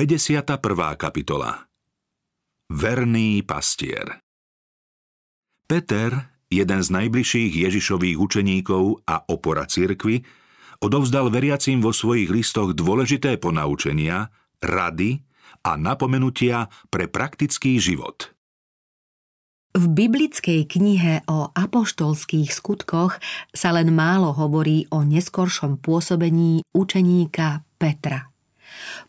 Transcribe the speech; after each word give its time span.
51. 0.00 0.56
kapitola 0.96 1.68
Verný 2.72 3.44
pastier 3.44 4.24
Peter, 5.68 6.40
jeden 6.48 6.80
z 6.80 6.88
najbližších 6.88 7.68
Ježišových 7.68 8.16
učeníkov 8.16 9.04
a 9.04 9.28
opora 9.28 9.68
cirkvy, 9.68 10.24
odovzdal 10.80 11.28
veriacim 11.28 11.84
vo 11.84 11.92
svojich 11.92 12.32
listoch 12.32 12.72
dôležité 12.72 13.36
ponaučenia, 13.36 14.32
rady 14.64 15.20
a 15.68 15.76
napomenutia 15.76 16.72
pre 16.88 17.04
praktický 17.04 17.76
život. 17.76 18.32
V 19.76 19.84
biblickej 19.84 20.64
knihe 20.64 21.28
o 21.28 21.52
apoštolských 21.52 22.48
skutkoch 22.48 23.20
sa 23.52 23.68
len 23.76 23.92
málo 23.92 24.32
hovorí 24.32 24.88
o 24.88 25.04
neskoršom 25.04 25.76
pôsobení 25.76 26.64
učeníka 26.72 27.68
Petra. 27.76 28.29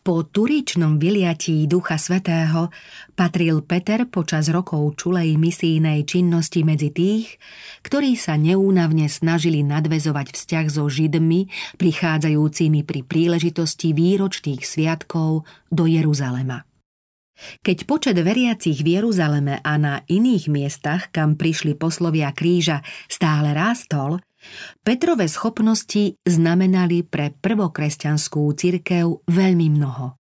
Po 0.02 0.26
turičnom 0.26 0.98
vyliatí 0.98 1.68
Ducha 1.70 1.96
Svetého 2.00 2.72
patril 3.14 3.62
Peter 3.62 4.08
počas 4.08 4.50
rokov 4.50 4.98
čulej 4.98 5.38
misijnej 5.38 6.02
činnosti 6.08 6.66
medzi 6.66 6.90
tých, 6.90 7.38
ktorí 7.86 8.18
sa 8.18 8.34
neúnavne 8.40 9.06
snažili 9.06 9.62
nadvezovať 9.62 10.34
vzťah 10.34 10.66
so 10.68 10.88
Židmi, 10.88 11.48
prichádzajúcimi 11.78 12.82
pri 12.82 13.00
príležitosti 13.06 13.94
výročných 13.94 14.62
sviatkov 14.64 15.44
do 15.70 15.84
Jeruzalema. 15.86 16.66
Keď 17.62 17.78
počet 17.90 18.16
veriacich 18.18 18.86
v 18.86 19.02
Jeruzaleme 19.02 19.58
a 19.64 19.72
na 19.80 20.04
iných 20.06 20.46
miestach, 20.46 21.10
kam 21.10 21.34
prišli 21.34 21.74
poslovia 21.74 22.30
kríža, 22.30 22.86
stále 23.10 23.50
rástol, 23.56 24.22
Petrove 24.82 25.30
schopnosti 25.30 26.18
znamenali 26.26 27.06
pre 27.06 27.30
prvokresťanskú 27.30 28.42
cirkev 28.58 29.22
veľmi 29.30 29.66
mnoho. 29.78 30.18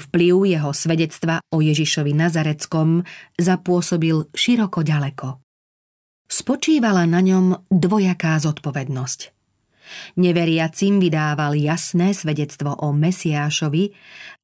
Vplyv 0.00 0.34
jeho 0.48 0.72
svedectva 0.72 1.44
o 1.52 1.60
Ježišovi 1.60 2.16
Nazareckom 2.16 3.04
zapôsobil 3.36 4.32
široko 4.32 4.80
ďaleko. 4.80 5.44
Spočívala 6.30 7.04
na 7.04 7.20
ňom 7.20 7.68
dvojaká 7.68 8.38
zodpovednosť. 8.40 9.20
Neveriacim 10.16 11.02
vydával 11.02 11.58
jasné 11.58 12.14
svedectvo 12.14 12.78
o 12.78 12.94
Mesiášovi 12.94 13.90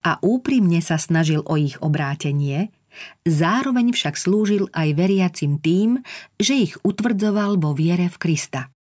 a 0.02 0.18
úprimne 0.18 0.82
sa 0.82 0.98
snažil 0.98 1.46
o 1.46 1.54
ich 1.54 1.78
obrátenie, 1.78 2.74
zároveň 3.22 3.94
však 3.94 4.18
slúžil 4.18 4.66
aj 4.74 4.88
veriacim 4.98 5.62
tým, 5.62 6.02
že 6.36 6.68
ich 6.68 6.74
utvrdzoval 6.82 7.62
vo 7.62 7.72
viere 7.72 8.10
v 8.10 8.16
Krista. 8.18 8.75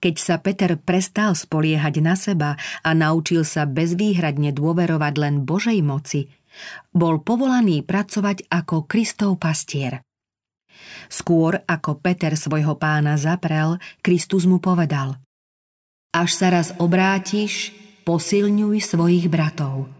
Keď 0.00 0.14
sa 0.16 0.40
Peter 0.40 0.80
prestal 0.80 1.36
spoliehať 1.36 1.94
na 2.00 2.16
seba 2.16 2.56
a 2.80 2.90
naučil 2.96 3.44
sa 3.44 3.68
bezvýhradne 3.68 4.56
dôverovať 4.56 5.14
len 5.20 5.34
Božej 5.44 5.84
moci, 5.84 6.32
bol 6.96 7.20
povolaný 7.20 7.84
pracovať 7.84 8.48
ako 8.48 8.88
Kristov 8.88 9.36
pastier. 9.36 10.00
Skôr 11.12 11.60
ako 11.68 12.00
Peter 12.00 12.32
svojho 12.32 12.80
pána 12.80 13.20
zaprel, 13.20 13.76
Kristus 14.00 14.48
mu 14.48 14.56
povedal 14.56 15.20
Až 16.16 16.30
sa 16.32 16.48
raz 16.48 16.72
obrátiš, 16.80 17.76
posilňuj 18.08 18.80
svojich 18.80 19.28
bratov– 19.28 19.84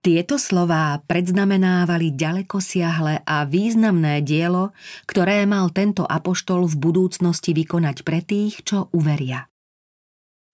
tieto 0.00 0.40
slová 0.40 1.04
predznamenávali 1.04 2.16
ďaleko 2.16 2.56
siahle 2.56 3.20
a 3.28 3.44
významné 3.44 4.24
dielo, 4.24 4.72
ktoré 5.04 5.44
mal 5.44 5.68
tento 5.68 6.08
apoštol 6.08 6.64
v 6.64 6.74
budúcnosti 6.80 7.52
vykonať 7.52 8.00
pre 8.00 8.24
tých, 8.24 8.64
čo 8.64 8.88
uveria. 8.96 9.44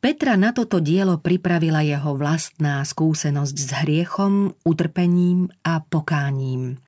Petra 0.02 0.34
na 0.34 0.50
toto 0.50 0.82
dielo 0.82 1.22
pripravila 1.22 1.86
jeho 1.86 2.18
vlastná 2.18 2.82
skúsenosť 2.82 3.56
s 3.56 3.70
hriechom, 3.86 4.50
utrpením 4.66 5.46
a 5.62 5.78
pokáním. 5.78 6.82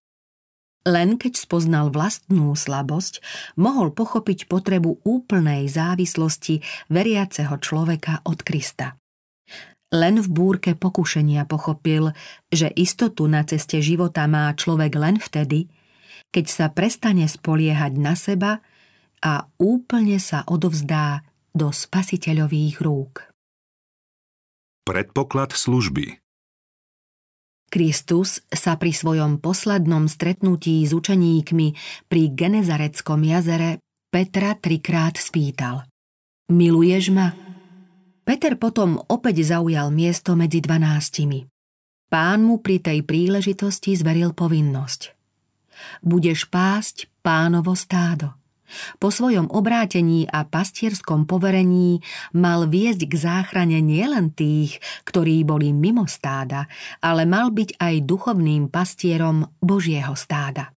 Len 0.82 1.14
keď 1.14 1.38
spoznal 1.38 1.94
vlastnú 1.94 2.58
slabosť, 2.58 3.22
mohol 3.54 3.94
pochopiť 3.94 4.50
potrebu 4.50 5.06
úplnej 5.06 5.70
závislosti 5.70 6.58
veriaceho 6.90 7.54
človeka 7.62 8.26
od 8.26 8.42
Krista. 8.42 8.97
Len 9.88 10.20
v 10.20 10.28
búrke 10.28 10.76
pokušenia 10.76 11.48
pochopil, 11.48 12.12
že 12.52 12.68
istotu 12.76 13.24
na 13.24 13.40
ceste 13.48 13.80
života 13.80 14.28
má 14.28 14.52
človek 14.52 14.92
len 15.00 15.16
vtedy, 15.16 15.72
keď 16.28 16.44
sa 16.44 16.66
prestane 16.68 17.24
spoliehať 17.24 17.92
na 17.96 18.12
seba 18.12 18.60
a 19.24 19.48
úplne 19.56 20.20
sa 20.20 20.44
odovzdá 20.44 21.24
do 21.56 21.72
spasiteľových 21.72 22.84
rúk. 22.84 23.32
Predpoklad 24.84 25.56
služby 25.56 26.20
Kristus 27.68 28.40
sa 28.48 28.80
pri 28.80 28.96
svojom 28.96 29.44
poslednom 29.44 30.08
stretnutí 30.08 30.80
s 30.88 30.96
učeníkmi 30.96 31.68
pri 32.08 32.22
Genezareckom 32.32 33.20
jazere 33.20 33.84
Petra 34.08 34.56
trikrát 34.56 35.20
spýtal 35.20 35.84
Miluješ 36.48 37.12
ma? 37.12 37.47
Peter 38.28 38.60
potom 38.60 39.00
opäť 39.08 39.40
zaujal 39.56 39.88
miesto 39.88 40.36
medzi 40.36 40.60
dvanáctimi. 40.60 41.48
Pán 42.12 42.44
mu 42.44 42.60
pri 42.60 42.76
tej 42.76 43.00
príležitosti 43.00 43.96
zveril 43.96 44.36
povinnosť. 44.36 45.16
Budeš 46.04 46.44
pásť 46.52 47.08
pánovo 47.24 47.72
stádo. 47.72 48.36
Po 49.00 49.08
svojom 49.08 49.48
obrátení 49.48 50.28
a 50.28 50.44
pastierskom 50.44 51.24
poverení 51.24 52.04
mal 52.36 52.68
viesť 52.68 53.08
k 53.08 53.14
záchrane 53.16 53.80
nielen 53.80 54.36
tých, 54.36 54.76
ktorí 55.08 55.40
boli 55.48 55.72
mimo 55.72 56.04
stáda, 56.04 56.68
ale 57.00 57.24
mal 57.24 57.48
byť 57.48 57.80
aj 57.80 57.94
duchovným 58.04 58.68
pastierom 58.68 59.56
Božieho 59.56 60.12
stáda. 60.12 60.76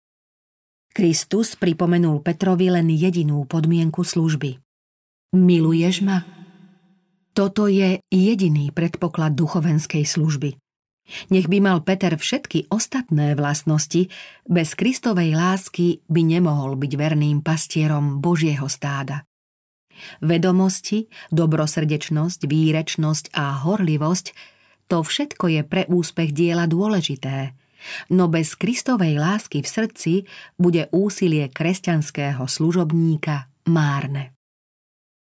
Kristus 0.94 1.58
pripomenul 1.58 2.22
Petrovi 2.22 2.70
len 2.70 2.94
jedinú 2.94 3.42
podmienku 3.50 4.06
služby. 4.06 4.62
Miluješ 5.34 6.06
ma? 6.06 6.40
Toto 7.34 7.70
je 7.70 8.02
jediný 8.10 8.74
predpoklad 8.74 9.38
duchovenskej 9.38 10.04
služby. 10.04 10.58
Nech 11.34 11.50
by 11.50 11.58
mal 11.58 11.82
Peter 11.82 12.14
všetky 12.14 12.70
ostatné 12.70 13.34
vlastnosti, 13.34 14.14
bez 14.46 14.78
Kristovej 14.78 15.34
lásky 15.34 16.06
by 16.06 16.22
nemohol 16.22 16.78
byť 16.78 16.92
verným 16.94 17.42
pastierom 17.42 18.22
Božieho 18.22 18.70
stáda. 18.70 19.26
Vedomosti, 20.22 21.10
dobrosrdečnosť, 21.34 22.46
výrečnosť 22.46 23.36
a 23.36 23.58
horlivosť 23.66 24.26
to 24.90 25.06
všetko 25.06 25.46
je 25.54 25.62
pre 25.62 25.86
úspech 25.86 26.34
diela 26.34 26.66
dôležité, 26.66 27.54
no 28.10 28.26
bez 28.26 28.58
Kristovej 28.58 29.22
lásky 29.22 29.62
v 29.62 29.70
srdci 29.70 30.14
bude 30.58 30.90
úsilie 30.90 31.46
kresťanského 31.46 32.42
služobníka 32.50 33.54
márne. 33.70 34.39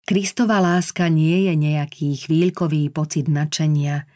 Kristova 0.06 0.62
láska 0.62 1.10
nie 1.10 1.50
je 1.50 1.54
nejaký 1.58 2.14
chvíľkový 2.14 2.94
pocit 2.94 3.26
nadšenia, 3.26 4.06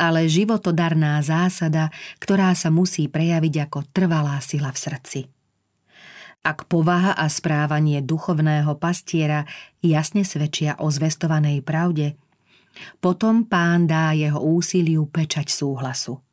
ale 0.00 0.24
životodarná 0.24 1.20
zásada, 1.20 1.92
ktorá 2.16 2.56
sa 2.56 2.72
musí 2.72 3.12
prejaviť 3.12 3.68
ako 3.68 3.78
trvalá 3.92 4.40
sila 4.40 4.72
v 4.72 4.78
srdci. 4.80 5.20
Ak 6.40 6.64
povaha 6.64 7.12
a 7.12 7.28
správanie 7.28 8.00
duchovného 8.00 8.72
pastiera 8.80 9.44
jasne 9.84 10.24
svedčia 10.24 10.80
o 10.80 10.88
zvestovanej 10.88 11.60
pravde, 11.60 12.16
potom 12.96 13.44
pán 13.44 13.84
dá 13.84 14.16
jeho 14.16 14.40
úsiliu 14.40 15.04
pečať 15.12 15.52
súhlasu. 15.52 16.24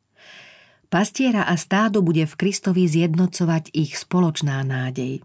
Pastiera 0.88 1.44
a 1.44 1.52
stádo 1.60 2.00
bude 2.00 2.24
v 2.24 2.32
Kristovi 2.32 2.88
zjednocovať 2.88 3.76
ich 3.76 3.92
spoločná 3.92 4.64
nádej. 4.64 5.20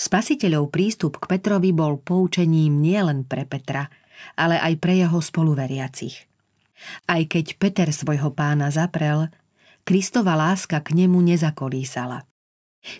Spasiteľov 0.00 0.72
prístup 0.72 1.20
k 1.20 1.28
Petrovi 1.36 1.76
bol 1.76 2.00
poučením 2.00 2.80
nielen 2.80 3.28
pre 3.28 3.44
Petra, 3.44 3.92
ale 4.32 4.56
aj 4.56 4.80
pre 4.80 4.96
jeho 4.96 5.20
spoluveriacich. 5.20 6.24
Aj 7.04 7.20
keď 7.28 7.60
Peter 7.60 7.88
svojho 7.92 8.32
pána 8.32 8.72
zaprel, 8.72 9.28
Kristova 9.84 10.40
láska 10.40 10.80
k 10.80 10.96
nemu 11.04 11.20
nezakolísala. 11.20 12.24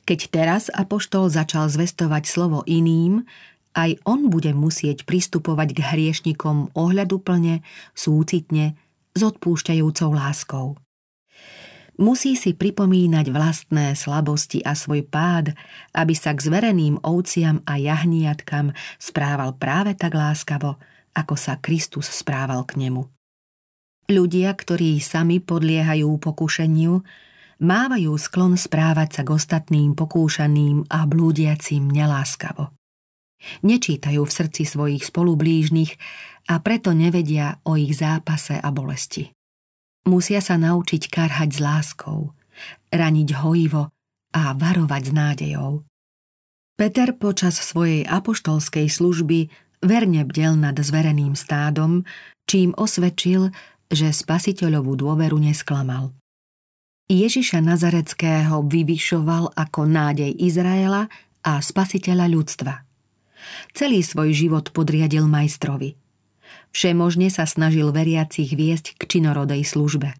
Keď 0.04 0.20
teraz 0.28 0.68
apoštol 0.68 1.32
začal 1.32 1.72
zvestovať 1.72 2.28
slovo 2.28 2.60
iným, 2.68 3.24
aj 3.72 3.96
on 4.04 4.28
bude 4.28 4.52
musieť 4.52 5.08
pristupovať 5.08 5.72
k 5.72 5.80
hriešnikom 5.80 6.76
ohľaduplne, 6.76 7.64
súcitne, 7.96 8.76
s 9.16 9.20
odpúšťajúcou 9.24 10.10
láskou. 10.12 10.76
Musí 12.00 12.32
si 12.32 12.56
pripomínať 12.56 13.28
vlastné 13.28 13.92
slabosti 13.92 14.64
a 14.64 14.72
svoj 14.72 15.04
pád, 15.04 15.52
aby 15.92 16.16
sa 16.16 16.32
k 16.32 16.40
zvereným 16.48 16.96
ovciam 17.04 17.60
a 17.68 17.76
jahniatkam 17.76 18.72
správal 18.96 19.60
práve 19.60 19.92
tak 19.92 20.16
láskavo, 20.16 20.80
ako 21.12 21.34
sa 21.36 21.60
Kristus 21.60 22.08
správal 22.08 22.64
k 22.64 22.80
nemu. 22.88 23.04
Ľudia, 24.08 24.48
ktorí 24.56 24.96
sami 24.96 25.44
podliehajú 25.44 26.08
pokušeniu, 26.24 27.04
mávajú 27.60 28.12
sklon 28.16 28.56
správať 28.56 29.20
sa 29.20 29.22
k 29.22 29.36
ostatným 29.36 29.92
pokúšaným 29.92 30.88
a 30.88 31.04
blúdiacim 31.04 31.84
neláskavo. 31.84 32.72
Nečítajú 33.60 34.24
v 34.24 34.32
srdci 34.32 34.64
svojich 34.64 35.04
spolublížnych 35.04 35.92
a 36.48 36.64
preto 36.64 36.96
nevedia 36.96 37.60
o 37.68 37.76
ich 37.76 37.92
zápase 37.92 38.56
a 38.56 38.68
bolesti. 38.72 39.36
Musia 40.08 40.40
sa 40.40 40.56
naučiť 40.56 41.12
karhať 41.12 41.50
s 41.56 41.60
láskou, 41.60 42.32
raniť 42.88 43.28
hojivo 43.44 43.92
a 44.32 44.42
varovať 44.56 45.02
s 45.04 45.12
nádejou. 45.12 45.72
Peter 46.80 47.12
počas 47.12 47.60
svojej 47.60 48.08
apoštolskej 48.08 48.88
služby 48.88 49.52
verne 49.84 50.24
bdel 50.24 50.56
nad 50.56 50.72
zvereným 50.80 51.36
stádom, 51.36 52.08
čím 52.48 52.72
osvedčil, 52.72 53.52
že 53.92 54.08
spasiteľovú 54.08 54.96
dôveru 54.96 55.36
nesklamal. 55.36 56.16
Ježiša 57.12 57.60
Nazareckého 57.60 58.64
vyvyšoval 58.64 59.52
ako 59.52 59.80
nádej 59.84 60.32
Izraela 60.40 61.10
a 61.44 61.60
spasiteľa 61.60 62.30
ľudstva. 62.32 62.74
Celý 63.76 64.00
svoj 64.00 64.32
život 64.32 64.72
podriadil 64.72 65.28
majstrovi. 65.28 65.99
Všemožne 66.70 67.28
sa 67.30 67.46
snažil 67.46 67.90
veriacich 67.90 68.54
viesť 68.54 68.94
k 68.98 69.02
činorodej 69.06 69.66
službe. 69.66 70.14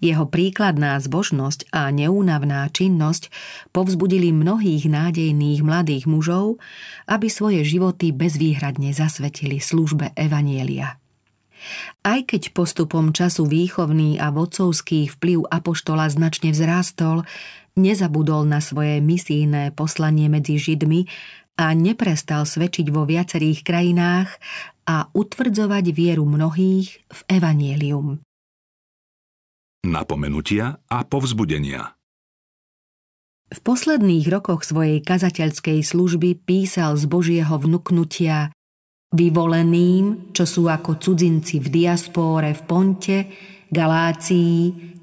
Jeho 0.00 0.28
príkladná 0.28 1.00
zbožnosť 1.00 1.72
a 1.72 1.88
neúnavná 1.88 2.68
činnosť 2.68 3.32
povzbudili 3.72 4.28
mnohých 4.28 4.84
nádejných 4.84 5.60
mladých 5.64 6.04
mužov, 6.04 6.60
aby 7.08 7.32
svoje 7.32 7.64
životy 7.64 8.12
bezvýhradne 8.12 8.92
zasvetili 8.92 9.56
službe 9.56 10.12
Evanielia. 10.16 11.00
Aj 12.00 12.20
keď 12.24 12.56
postupom 12.56 13.12
času 13.12 13.44
výchovný 13.44 14.16
a 14.16 14.32
vodcovský 14.32 15.12
vplyv 15.12 15.44
apoštola 15.44 16.08
značne 16.08 16.56
vzrástol, 16.56 17.28
nezabudol 17.76 18.48
na 18.48 18.64
svoje 18.64 19.04
misijné 19.04 19.76
poslanie 19.76 20.32
medzi 20.32 20.56
Židmi 20.56 21.04
a 21.56 21.72
neprestal 21.74 22.46
svedčiť 22.46 22.92
vo 22.92 23.08
viacerých 23.08 23.64
krajinách 23.64 24.28
a 24.86 25.06
utvrdzovať 25.10 25.84
vieru 25.94 26.26
mnohých 26.26 26.88
v 27.06 27.20
evanielium. 27.30 28.22
Napomenutia 29.80 30.76
a 30.92 30.98
povzbudenia 31.08 31.96
V 33.48 33.58
posledných 33.64 34.28
rokoch 34.28 34.68
svojej 34.68 35.00
kazateľskej 35.00 35.80
služby 35.80 36.36
písal 36.44 37.00
z 37.00 37.08
Božieho 37.08 37.56
vnuknutia 37.56 38.52
vyvoleným, 39.10 40.36
čo 40.36 40.44
sú 40.44 40.68
ako 40.68 41.00
cudzinci 41.00 41.58
v 41.64 41.68
diaspóre 41.72 42.52
v 42.54 42.62
Ponte, 42.68 43.18
Galácii, 43.70 44.58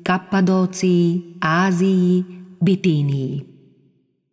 Kappadócii, 0.05 1.41
Ázii, 1.41 2.11
Bitínii. 2.61 3.56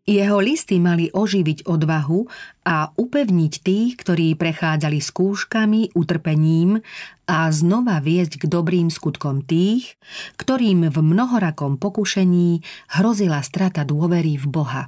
Jeho 0.05 0.37
listy 0.37 0.77
mali 0.85 1.09
oživiť 1.09 1.65
odvahu 1.65 2.29
a 2.69 2.93
upevniť 2.93 3.53
tých, 3.65 3.97
ktorí 3.97 4.37
prechádzali 4.37 5.01
skúškami, 5.01 5.97
utrpením 5.97 6.85
a 7.25 7.49
znova 7.49 8.05
viesť 8.05 8.45
k 8.45 8.53
dobrým 8.53 8.93
skutkom 8.93 9.49
tých, 9.49 9.97
ktorým 10.37 10.93
v 10.93 10.97
mnohorakom 11.01 11.81
pokušení 11.81 12.61
hrozila 13.01 13.41
strata 13.41 13.81
dôvery 13.89 14.37
v 14.37 14.45
Boha. 14.45 14.83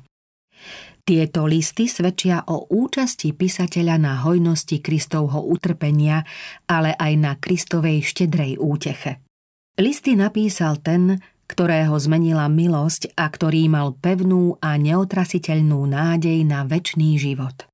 Tieto 1.06 1.48
listy 1.48 1.88
svedčia 1.88 2.44
o 2.52 2.68
účasti 2.68 3.32
písateľa 3.32 3.96
na 3.96 4.20
hojnosti 4.20 4.84
Kristovho 4.84 5.48
utrpenia, 5.48 6.28
ale 6.68 6.92
aj 6.92 7.12
na 7.16 7.32
Kristovej 7.40 8.04
štedrej 8.04 8.60
úteche. 8.60 9.24
Listy 9.80 10.12
napísal 10.12 10.76
ten, 10.84 11.16
ktorého 11.46 11.94
zmenila 11.98 12.50
milosť 12.50 13.14
a 13.14 13.30
ktorý 13.30 13.70
mal 13.70 13.94
pevnú 13.94 14.58
a 14.58 14.74
neotrasiteľnú 14.76 15.86
nádej 15.86 16.42
na 16.42 16.66
väčší 16.66 17.16
život. 17.16 17.66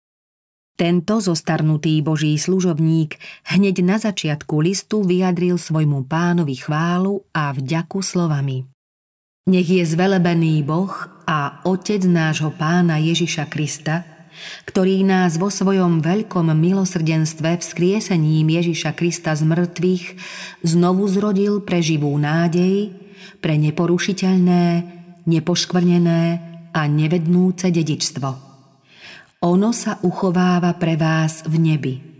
Tento 0.73 1.21
zostarnutý 1.21 2.01
boží 2.01 2.33
služobník 2.41 3.21
hneď 3.53 3.85
na 3.85 4.01
začiatku 4.01 4.65
listu 4.65 5.05
vyjadril 5.05 5.61
svojmu 5.61 6.09
pánovi 6.09 6.57
chválu 6.59 7.29
a 7.37 7.53
vďaku 7.53 8.01
slovami. 8.01 8.65
Nech 9.47 9.69
je 9.69 9.85
zvelebený 9.85 10.63
Boh 10.63 10.95
a 11.27 11.61
Otec 11.67 12.07
nášho 12.07 12.55
pána 12.57 13.03
Ježiša 13.03 13.51
Krista, 13.51 14.07
ktorý 14.65 15.05
nás 15.05 15.37
vo 15.37 15.53
svojom 15.53 16.01
veľkom 16.01 16.51
milosrdenstve 16.57 17.61
vzkriesením 17.61 18.49
Ježiša 18.49 18.97
Krista 18.97 19.37
z 19.37 19.45
mŕtvych 19.45 20.05
znovu 20.65 21.05
zrodil 21.11 21.61
pre 21.63 21.83
živú 21.85 22.15
nádej, 22.17 23.02
pre 23.41 23.59
neporušiteľné, 23.59 24.65
nepoškvrnené 25.27 26.23
a 26.73 26.81
nevednúce 26.89 27.69
dedičstvo. 27.69 28.29
Ono 29.43 29.71
sa 29.75 29.99
uchováva 30.07 30.75
pre 30.79 30.95
vás 30.95 31.43
v 31.47 31.57
nebi– 31.59 31.95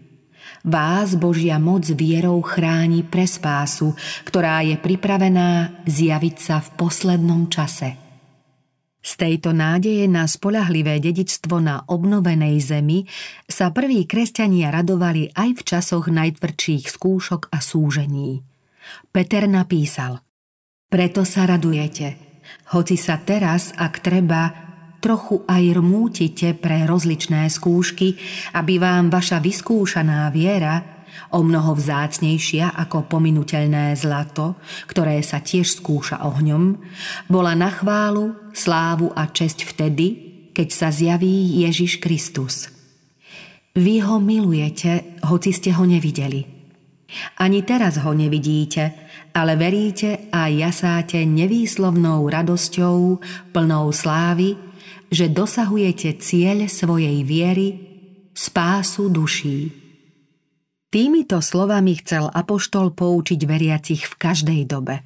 Vás 0.63 1.19
Božia 1.19 1.59
moc 1.59 1.83
vierou 1.91 2.39
chráni 2.39 3.03
pre 3.03 3.27
spásu, 3.27 3.99
ktorá 4.23 4.63
je 4.63 4.79
pripravená 4.79 5.83
zjaviť 5.91 6.37
sa 6.39 6.63
v 6.63 6.69
poslednom 6.79 7.51
čase. 7.51 7.99
Z 9.03 9.19
tejto 9.19 9.51
nádeje 9.51 10.07
na 10.07 10.31
spolahlivé 10.31 11.03
dedičstvo 11.03 11.59
na 11.59 11.83
obnovenej 11.91 12.63
zemi 12.63 13.03
sa 13.51 13.75
prví 13.75 14.07
kresťania 14.07 14.71
radovali 14.71 15.35
aj 15.35 15.51
v 15.59 15.61
časoch 15.67 16.07
najtvrdších 16.07 16.87
skúšok 16.87 17.51
a 17.51 17.59
súžení. 17.59 18.47
Peter 19.11 19.51
napísal 19.51 20.23
Preto 20.93 21.25
sa 21.25 21.49
radujete, 21.49 22.21
hoci 22.77 23.01
sa 23.01 23.17
teraz, 23.17 23.73
ak 23.81 24.05
treba, 24.05 24.53
trochu 25.01 25.41
aj 25.49 25.81
rmútite 25.81 26.53
pre 26.53 26.85
rozličné 26.85 27.49
skúšky, 27.49 28.21
aby 28.53 28.77
vám 28.77 29.09
vaša 29.09 29.41
vyskúšaná 29.41 30.29
viera, 30.29 31.09
o 31.33 31.41
mnoho 31.41 31.73
vzácnejšia 31.73 32.77
ako 32.77 33.09
pominuteľné 33.09 33.97
zlato, 33.97 34.61
ktoré 34.85 35.25
sa 35.25 35.41
tiež 35.41 35.81
skúša 35.81 36.29
ohňom, 36.29 36.77
bola 37.25 37.57
na 37.57 37.73
chválu, 37.73 38.53
slávu 38.53 39.17
a 39.17 39.33
česť 39.33 39.65
vtedy, 39.65 40.07
keď 40.53 40.69
sa 40.69 40.93
zjaví 40.93 41.65
Ježiš 41.65 42.05
Kristus. 42.05 42.69
Vy 43.73 44.05
ho 44.05 44.21
milujete, 44.21 45.17
hoci 45.25 45.57
ste 45.57 45.73
ho 45.73 45.89
nevideli. 45.89 46.52
Ani 47.41 47.63
teraz 47.63 48.01
ho 48.01 48.13
nevidíte, 48.13 48.93
ale 49.33 49.57
veríte 49.57 50.29
a 50.33 50.49
jasáte 50.49 51.25
nevýslovnou 51.25 52.29
radosťou, 52.29 53.21
plnou 53.53 53.87
slávy, 53.93 54.57
že 55.13 55.29
dosahujete 55.29 56.17
cieľ 56.21 56.69
svojej 56.69 57.21
viery, 57.25 57.69
spásu 58.33 59.13
duší. 59.13 59.83
Týmito 60.93 61.41
slovami 61.41 61.97
chcel 62.05 62.29
Apoštol 62.29 62.93
poučiť 62.93 63.41
veriacich 63.49 64.13
v 64.13 64.15
každej 64.17 64.61
dobe, 64.69 65.01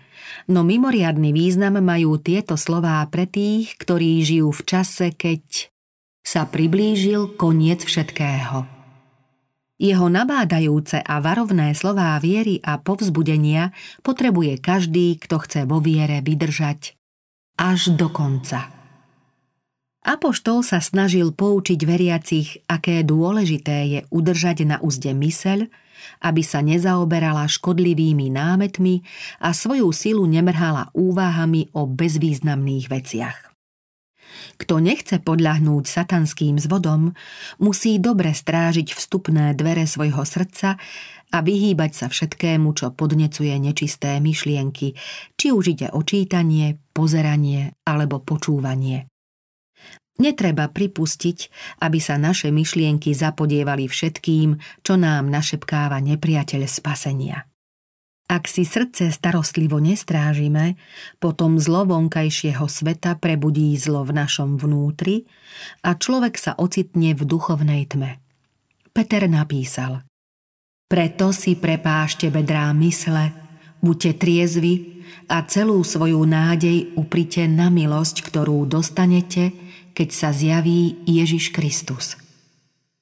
no 0.51 0.67
mimoriadný 0.67 1.31
význam 1.31 1.79
majú 1.79 2.19
tieto 2.19 2.59
slová 2.59 3.07
pre 3.07 3.31
tých, 3.31 3.79
ktorí 3.79 4.19
žijú 4.27 4.51
v 4.51 4.63
čase, 4.67 5.15
keď 5.15 5.71
sa 6.27 6.43
priblížil 6.51 7.39
koniec 7.39 7.87
všetkého. 7.87 8.76
Jeho 9.77 10.09
nabádajúce 10.09 11.05
a 11.05 11.21
varovné 11.21 11.77
slová 11.77 12.17
viery 12.17 12.65
a 12.65 12.81
povzbudenia 12.81 13.77
potrebuje 14.01 14.57
každý, 14.57 15.21
kto 15.21 15.37
chce 15.45 15.61
vo 15.69 15.85
viere 15.85 16.25
vydržať 16.25 16.97
až 17.57 17.93
do 17.97 18.09
konca. 18.09 18.73
Apoštol 20.07 20.63
sa 20.63 20.79
snažil 20.79 21.35
poučiť 21.35 21.81
veriacich, 21.83 22.63
aké 22.71 23.03
dôležité 23.03 23.77
je 23.91 24.01
udržať 24.15 24.63
na 24.63 24.79
úzde 24.79 25.11
myseľ, 25.11 25.67
aby 26.23 26.43
sa 26.47 26.63
nezaoberala 26.63 27.51
škodlivými 27.51 28.31
námetmi 28.31 29.03
a 29.43 29.51
svoju 29.51 29.91
silu 29.91 30.23
nemrhala 30.31 30.95
úvahami 30.95 31.75
o 31.75 31.91
bezvýznamných 31.91 32.87
veciach. 32.87 33.46
Kto 34.57 34.81
nechce 34.81 35.21
podľahnúť 35.21 35.85
satanským 35.85 36.57
zvodom, 36.57 37.13
musí 37.61 38.01
dobre 38.01 38.33
strážiť 38.33 38.93
vstupné 38.97 39.53
dvere 39.53 39.85
svojho 39.85 40.25
srdca 40.25 40.79
a 41.33 41.39
vyhýbať 41.43 41.91
sa 41.93 42.07
všetkému, 42.07 42.71
čo 42.77 42.95
podnecuje 42.95 43.55
nečisté 43.59 44.23
myšlienky, 44.23 44.95
či 45.35 45.47
už 45.51 45.75
ide 45.75 45.89
o 45.91 46.01
čítanie, 46.07 46.79
pozeranie 46.95 47.75
alebo 47.83 48.23
počúvanie. 48.23 49.11
Netreba 50.17 50.73
pripustiť, 50.73 51.39
aby 51.85 51.99
sa 52.01 52.17
naše 52.17 52.49
myšlienky 52.49 53.13
zapodievali 53.13 53.85
všetkým, 53.85 54.81
čo 54.81 54.97
nám 54.97 55.29
našepkáva 55.29 56.01
nepriateľ 56.01 56.65
spasenia. 56.65 57.45
Ak 58.27 58.51
si 58.51 58.67
srdce 58.67 59.15
starostlivo 59.15 59.79
nestrážime, 59.79 60.75
potom 61.23 61.63
zlo 61.63 61.87
vonkajšieho 61.87 62.67
sveta 62.67 63.15
prebudí 63.23 63.71
zlo 63.79 64.03
v 64.03 64.19
našom 64.19 64.59
vnútri 64.59 65.31
a 65.87 65.95
človek 65.95 66.35
sa 66.35 66.59
ocitne 66.59 67.15
v 67.15 67.23
duchovnej 67.23 67.87
tme. 67.87 68.19
Peter 68.91 69.31
napísal 69.31 70.03
Preto 70.91 71.31
si 71.31 71.55
prepášte 71.55 72.27
bedrá 72.35 72.75
mysle, 72.75 73.31
buďte 73.79 74.11
triezvi 74.19 74.75
a 75.31 75.47
celú 75.47 75.87
svoju 75.87 76.19
nádej 76.27 76.99
uprite 76.99 77.47
na 77.47 77.71
milosť, 77.71 78.27
ktorú 78.27 78.67
dostanete– 78.67 79.51
keď 79.97 80.09
sa 80.13 80.29
zjaví 80.29 81.09
Ježiš 81.09 81.57
Kristus. 81.57 82.21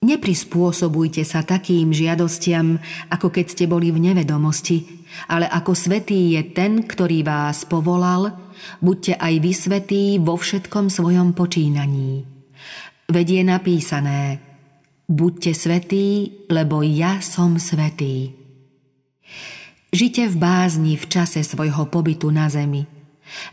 Neprispôsobujte 0.06 1.26
sa 1.26 1.42
takým 1.42 1.90
žiadostiam, 1.90 2.78
ako 3.10 3.34
keď 3.34 3.46
ste 3.50 3.64
boli 3.66 3.90
v 3.90 4.12
nevedomosti, 4.12 5.02
ale 5.28 5.46
ako 5.48 5.72
svetý 5.72 6.34
je 6.38 6.42
ten, 6.54 6.84
ktorý 6.84 7.24
vás 7.24 7.64
povolal, 7.64 8.34
buďte 8.80 9.18
aj 9.18 9.34
vy 9.40 9.52
svetí 9.52 10.04
vo 10.20 10.38
všetkom 10.38 10.88
svojom 10.90 11.32
počínaní. 11.32 12.24
Veď 13.08 13.26
je 13.40 13.42
napísané, 13.44 14.22
buďte 15.08 15.52
svetí, 15.52 16.06
lebo 16.48 16.80
ja 16.80 17.20
som 17.20 17.60
svetý. 17.60 18.32
Žite 19.94 20.32
v 20.32 20.36
bázni 20.36 20.94
v 20.98 21.06
čase 21.06 21.46
svojho 21.46 21.86
pobytu 21.86 22.32
na 22.34 22.50
zemi– 22.50 22.88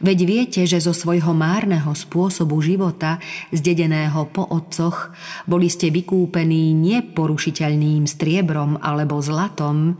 Veď 0.03 0.19
viete, 0.27 0.61
že 0.67 0.83
zo 0.83 0.91
svojho 0.91 1.31
márneho 1.31 1.95
spôsobu 1.95 2.59
života, 2.59 3.17
zdedeného 3.55 4.27
po 4.29 4.45
otcoch, 4.45 5.15
boli 5.47 5.71
ste 5.71 5.89
vykúpení 5.89 6.75
neporušiteľným 6.75 8.05
striebrom 8.05 8.77
alebo 8.83 9.23
zlatom, 9.23 9.97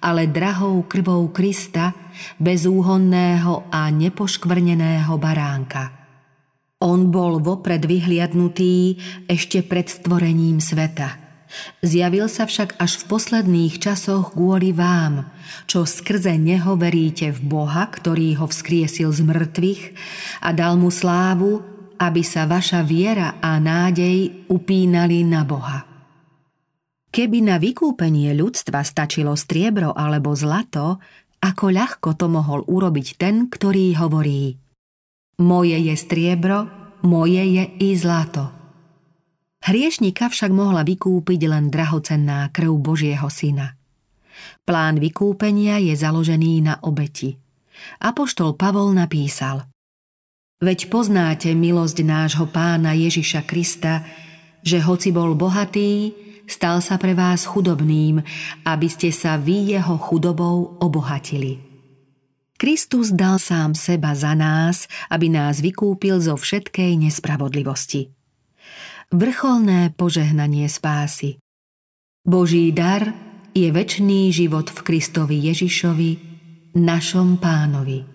ale 0.00 0.26
drahou 0.26 0.84
krvou 0.88 1.28
Krista, 1.30 1.94
bezúhonného 2.40 3.68
a 3.70 3.88
nepoškvrneného 3.92 5.14
baránka. 5.20 5.92
On 6.80 7.12
bol 7.12 7.44
vopred 7.44 7.84
vyhliadnutý 7.84 8.96
ešte 9.28 9.60
pred 9.60 9.86
stvorením 9.86 10.58
sveta– 10.58 11.16
Zjavil 11.82 12.30
sa 12.30 12.46
však 12.46 12.78
až 12.78 13.02
v 13.02 13.04
posledných 13.10 13.74
časoch 13.82 14.38
kvôli 14.38 14.70
vám, 14.70 15.26
čo 15.66 15.82
skrze 15.82 16.38
neho 16.38 16.78
veríte 16.78 17.34
v 17.34 17.40
Boha, 17.42 17.90
ktorý 17.90 18.38
ho 18.38 18.46
vzkriesil 18.46 19.10
z 19.10 19.20
mŕtvych 19.26 19.82
a 20.46 20.48
dal 20.54 20.78
mu 20.78 20.94
slávu, 20.94 21.58
aby 21.98 22.22
sa 22.22 22.46
vaša 22.46 22.86
viera 22.86 23.42
a 23.42 23.58
nádej 23.58 24.46
upínali 24.46 25.26
na 25.26 25.42
Boha. 25.42 25.89
Keby 27.10 27.38
na 27.42 27.58
vykúpenie 27.58 28.30
ľudstva 28.38 28.86
stačilo 28.86 29.34
striebro 29.34 29.90
alebo 29.90 30.34
zlato, 30.38 31.02
ako 31.42 31.64
ľahko 31.74 32.14
to 32.14 32.26
mohol 32.30 32.62
urobiť 32.64 33.18
ten, 33.18 33.50
ktorý 33.50 33.98
hovorí 33.98 34.54
Moje 35.40 35.78
je 35.80 35.94
striebro, 35.96 36.68
moje 37.02 37.42
je 37.42 37.64
i 37.80 37.90
zlato– 37.98 38.54
Hriešnika 39.60 40.32
však 40.32 40.56
mohla 40.56 40.80
vykúpiť 40.88 41.40
len 41.44 41.68
drahocenná 41.68 42.48
krv 42.48 42.80
Božieho 42.80 43.28
syna. 43.28 43.76
Plán 44.64 44.96
vykúpenia 44.96 45.76
je 45.84 45.92
založený 45.92 46.64
na 46.64 46.74
obeti. 46.80 47.36
Apoštol 48.00 48.56
Pavol 48.56 48.96
napísal 48.96 49.68
Veď 50.64 50.88
poznáte 50.88 51.52
milosť 51.52 51.98
nášho 52.04 52.48
pána 52.48 52.96
Ježiša 52.96 53.44
Krista, 53.44 54.04
že 54.64 54.80
hoci 54.80 55.12
bol 55.12 55.36
bohatý, 55.36 56.12
stal 56.50 56.82
sa 56.82 56.98
pre 56.98 57.14
vás 57.14 57.46
chudobným, 57.46 58.18
aby 58.66 58.88
ste 58.90 59.14
sa 59.14 59.38
vy 59.38 59.78
jeho 59.78 59.94
chudobou 59.94 60.76
obohatili. 60.82 61.62
Kristus 62.58 63.14
dal 63.14 63.40
sám 63.40 63.72
seba 63.72 64.12
za 64.12 64.36
nás, 64.36 64.90
aby 65.08 65.32
nás 65.32 65.62
vykúpil 65.62 66.20
zo 66.20 66.36
všetkej 66.36 67.08
nespravodlivosti 67.08 68.12
vrcholné 69.10 69.90
požehnanie 69.98 70.70
spásy. 70.70 71.42
Boží 72.22 72.70
dar 72.70 73.10
je 73.50 73.68
väčší 73.74 74.30
život 74.30 74.70
v 74.70 74.78
Kristovi 74.86 75.36
Ježišovi, 75.50 76.10
našom 76.78 77.42
pánovi. 77.42 78.06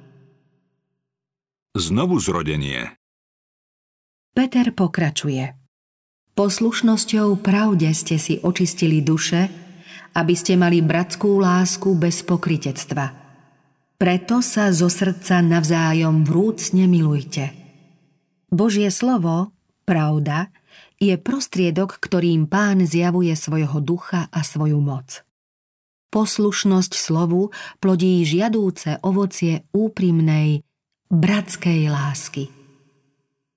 Znovu 1.75 2.15
zrodenie 2.24 2.96
Peter 4.32 4.72
pokračuje. 4.72 5.64
Poslušnosťou 6.36 7.39
pravde 7.39 7.88
ste 7.96 8.20
si 8.20 8.44
očistili 8.44 9.00
duše, 9.00 9.48
aby 10.20 10.36
ste 10.36 10.60
mali 10.60 10.84
bratskú 10.84 11.39
lásku 11.39 11.96
bez 11.96 12.27
pokritectva. 12.27 13.15
Preto 13.96 14.44
sa 14.44 14.68
zo 14.75 14.92
srdca 14.92 15.39
navzájom 15.39 16.27
vrúcne 16.27 16.92
milujte. 16.92 17.56
Božie 18.51 18.92
slovo, 18.92 19.56
pravda, 19.88 20.51
je 21.00 21.15
prostriedok, 21.15 22.04
ktorým 22.04 22.51
pán 22.51 22.84
zjavuje 22.84 23.32
svojho 23.32 23.80
ducha 23.80 24.27
a 24.27 24.44
svoju 24.44 24.84
moc. 24.84 25.24
Poslušnosť 26.12 26.92
slovu 27.00 27.56
plodí 27.80 28.27
žiadúce 28.27 29.00
ovocie 29.08 29.63
úprimnej, 29.72 30.68
bratskej 31.08 31.88
lásky. 31.88 32.51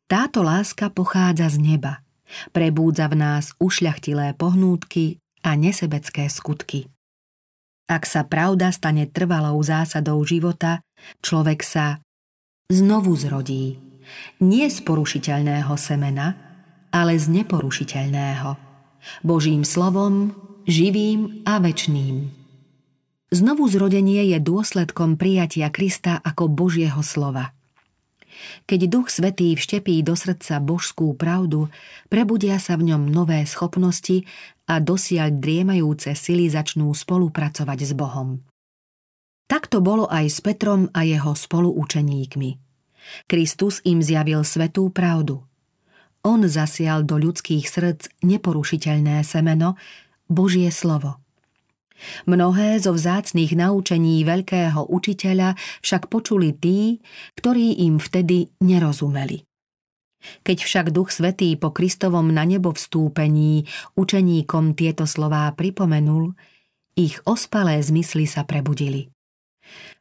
Táto 0.07 0.47
láska 0.47 0.95
pochádza 0.95 1.51
z 1.51 1.59
neba, 1.59 2.07
prebúdza 2.53 3.09
v 3.11 3.17
nás 3.19 3.53
ušľachtilé 3.59 4.37
pohnútky 4.37 5.21
a 5.43 5.55
nesebecké 5.55 6.29
skutky. 6.29 6.91
Ak 7.89 8.05
sa 8.05 8.25
pravda 8.29 8.69
stane 8.69 9.09
trvalou 9.09 9.57
zásadou 9.65 10.21
života, 10.21 10.85
človek 11.25 11.65
sa 11.65 12.05
znovu 12.69 13.17
zrodí, 13.17 13.81
nie 14.45 14.67
z 14.69 14.85
porušiteľného 14.85 15.73
semena, 15.81 16.37
ale 16.93 17.17
z 17.17 17.33
neporušiteľného. 17.33 18.57
Božím 19.25 19.65
slovom, 19.65 20.37
živým 20.69 21.45
a 21.49 21.61
večným. 21.65 22.29
Znovu 23.29 23.69
zrodenie 23.69 24.25
je 24.33 24.39
dôsledkom 24.41 25.21
prijatia 25.21 25.69
Krista 25.69 26.17
ako 26.21 26.49
Božieho 26.49 27.01
slova. 27.05 27.53
Keď 28.67 28.81
Duch 28.89 29.09
Svetý 29.09 29.55
vštepí 29.57 30.01
do 30.03 30.15
srdca 30.15 30.61
božskú 30.63 31.15
pravdu, 31.15 31.71
prebudia 32.13 32.57
sa 32.63 32.79
v 32.79 32.95
ňom 32.95 33.11
nové 33.11 33.43
schopnosti 33.45 34.25
a 34.69 34.79
dosiaľ 34.79 35.39
driemajúce 35.41 36.13
sily 36.13 36.53
začnú 36.53 36.93
spolupracovať 36.93 37.79
s 37.89 37.93
Bohom. 37.97 38.45
Tak 39.49 39.73
to 39.73 39.81
bolo 39.81 40.05
aj 40.13 40.29
s 40.29 40.39
Petrom 40.45 40.93
a 40.93 41.09
jeho 41.09 41.33
spoluučeníkmi. 41.33 42.51
Kristus 43.25 43.81
im 43.89 44.05
zjavil 44.05 44.45
svetú 44.45 44.93
pravdu. 44.93 45.41
On 46.21 46.45
zasial 46.45 47.09
do 47.09 47.17
ľudských 47.17 47.65
srdc 47.65 48.21
neporušiteľné 48.21 49.25
semeno, 49.25 49.81
Božie 50.29 50.69
slovo. 50.69 51.17
Mnohé 52.27 52.79
zo 52.79 52.95
vzácných 52.95 53.59
naučení 53.59 54.23
veľkého 54.23 54.87
učiteľa 54.89 55.59
však 55.83 56.07
počuli 56.07 56.55
tí, 56.55 57.03
ktorí 57.39 57.85
im 57.87 57.99
vtedy 57.99 58.51
nerozumeli. 58.63 59.43
Keď 60.19 60.59
však 60.67 60.87
Duch 60.91 61.15
Svetý 61.15 61.55
po 61.55 61.71
Kristovom 61.71 62.35
na 62.35 62.43
nebo 62.43 62.75
vstúpení 62.75 63.71
učeníkom 63.95 64.75
tieto 64.75 65.07
slová 65.07 65.47
pripomenul, 65.55 66.35
ich 66.99 67.23
ospalé 67.23 67.79
zmysly 67.79 68.27
sa 68.27 68.43
prebudili. 68.43 69.15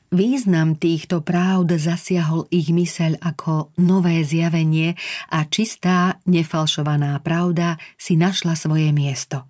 Význam 0.08 0.80
týchto 0.80 1.20
právd 1.20 1.76
zasiahol 1.76 2.48
ich 2.48 2.72
myseľ 2.72 3.20
ako 3.20 3.76
nové 3.84 4.24
zjavenie 4.24 4.96
a 5.30 5.44
čistá, 5.46 6.24
nefalšovaná 6.24 7.20
pravda 7.22 7.76
si 8.00 8.16
našla 8.16 8.56
svoje 8.56 8.96
miesto. 8.96 9.46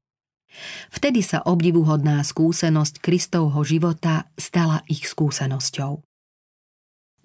Vtedy 0.89 1.21
sa 1.23 1.43
obdivuhodná 1.43 2.21
skúsenosť 2.23 3.01
Kristovho 3.03 3.61
života 3.65 4.27
stala 4.37 4.81
ich 4.89 5.05
skúsenosťou. 5.05 6.01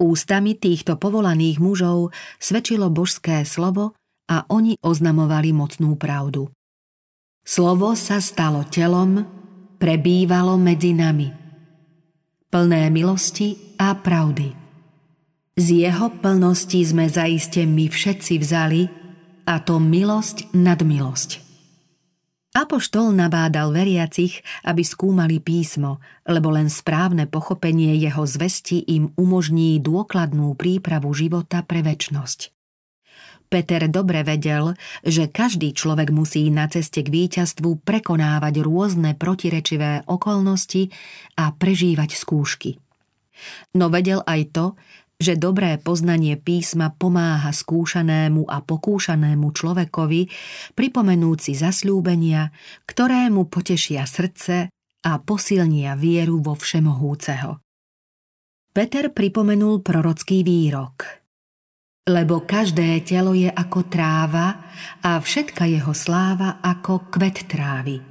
Ústami 0.03 0.59
týchto 0.59 0.99
povolaných 0.99 1.63
mužov 1.63 2.11
svedčilo 2.43 2.91
božské 2.91 3.45
slovo 3.47 3.95
a 4.27 4.49
oni 4.51 4.81
oznamovali 4.83 5.55
mocnú 5.55 5.95
pravdu. 5.95 6.51
Slovo 7.43 7.95
sa 7.99 8.19
stalo 8.23 8.67
telom, 8.67 9.23
prebývalo 9.79 10.59
medzi 10.59 10.95
nami– 10.95 11.29
plné 12.53 12.93
milosti 12.93 13.57
a 13.81 13.97
pravdy. 13.97 14.53
Z 15.57 15.67
jeho 15.73 16.13
plnosti 16.21 16.85
sme 16.85 17.09
zaiste 17.09 17.65
my 17.65 17.89
všetci 17.89 18.35
vzali, 18.37 18.83
a 19.49 19.59
to 19.59 19.81
milosť 19.81 20.53
nad 20.55 20.79
milosť. 20.85 21.52
Apoštol 22.53 23.17
nabádal 23.17 23.73
veriacich, 23.73 24.45
aby 24.69 24.85
skúmali 24.85 25.41
písmo, 25.41 26.05
lebo 26.29 26.53
len 26.53 26.69
správne 26.69 27.25
pochopenie 27.25 27.97
jeho 27.97 28.29
zvesti 28.29 28.85
im 28.93 29.09
umožní 29.17 29.81
dôkladnú 29.81 30.53
prípravu 30.53 31.17
života 31.17 31.65
pre 31.65 31.81
väčnosť. 31.81 32.53
Peter 33.49 33.89
dobre 33.89 34.21
vedel, 34.21 34.77
že 35.01 35.33
každý 35.33 35.73
človek 35.73 36.13
musí 36.13 36.49
na 36.53 36.69
ceste 36.69 37.01
k 37.01 37.09
víťazstvu 37.09 37.85
prekonávať 37.85 38.65
rôzne 38.65 39.17
protirečivé 39.17 40.05
okolnosti 40.09 40.93
a 41.41 41.53
prežívať 41.57 42.17
skúšky. 42.17 42.81
No 43.77 43.89
vedel 43.89 44.21
aj 44.25 44.41
to, 44.53 44.67
že 45.23 45.39
dobré 45.39 45.79
poznanie 45.79 46.35
písma 46.35 46.91
pomáha 46.91 47.55
skúšanému 47.55 48.51
a 48.51 48.59
pokúšanému 48.61 49.55
človekovi 49.55 50.27
pripomenúci 50.75 51.55
zasľúbenia, 51.55 52.51
ktoré 52.85 53.31
mu 53.31 53.47
potešia 53.47 54.03
srdce 54.03 54.75
a 55.07 55.13
posilnia 55.23 55.95
vieru 55.95 56.43
vo 56.43 56.59
všemohúceho. 56.59 57.63
Peter 58.75 59.15
pripomenul 59.15 59.81
prorocký 59.87 60.43
výrok– 60.43 60.99
lebo 62.03 62.43
každé 62.43 62.99
telo 63.07 63.31
je 63.31 63.47
ako 63.47 63.87
tráva 63.87 64.75
a 65.07 65.23
všetka 65.23 65.71
jeho 65.71 65.95
sláva 65.95 66.59
ako 66.59 67.07
kvet 67.15 67.47
trávy. 67.47 68.03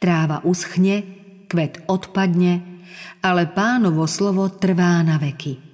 Tráva 0.00 0.40
uschne, 0.40 1.04
kvet 1.44 1.84
odpadne 1.84 2.80
ale 3.20 3.48
pánovo 3.52 4.08
slovo 4.08 4.48
trvá 4.48 5.04
na 5.04 5.20
veky. 5.20 5.69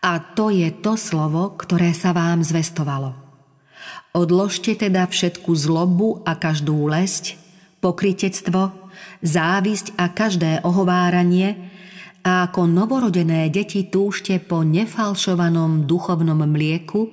A 0.00 0.16
to 0.32 0.48
je 0.48 0.72
to 0.80 0.96
slovo, 0.96 1.52
ktoré 1.60 1.92
sa 1.92 2.16
vám 2.16 2.40
zvestovalo. 2.40 3.12
Odložte 4.16 4.72
teda 4.74 5.04
všetku 5.06 5.52
zlobu 5.52 6.24
a 6.24 6.34
každú 6.40 6.88
lesť, 6.88 7.36
pokritectvo, 7.84 8.72
závisť 9.20 9.94
a 10.00 10.08
každé 10.08 10.64
ohováranie 10.64 11.70
a 12.24 12.48
ako 12.48 12.64
novorodené 12.68 13.48
deti 13.52 13.88
túžte 13.88 14.40
po 14.40 14.64
nefalšovanom 14.64 15.84
duchovnom 15.84 16.42
mlieku, 16.48 17.12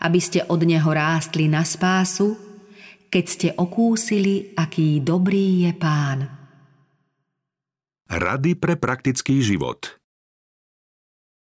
aby 0.00 0.20
ste 0.22 0.46
od 0.46 0.62
neho 0.62 0.90
rástli 0.90 1.50
na 1.50 1.66
spásu, 1.66 2.38
keď 3.10 3.24
ste 3.26 3.48
okúsili, 3.58 4.54
aký 4.54 5.02
dobrý 5.02 5.66
je 5.66 5.72
pán. 5.74 6.18
Rady 8.10 8.58
pre 8.58 8.74
praktický 8.74 9.38
život 9.42 9.99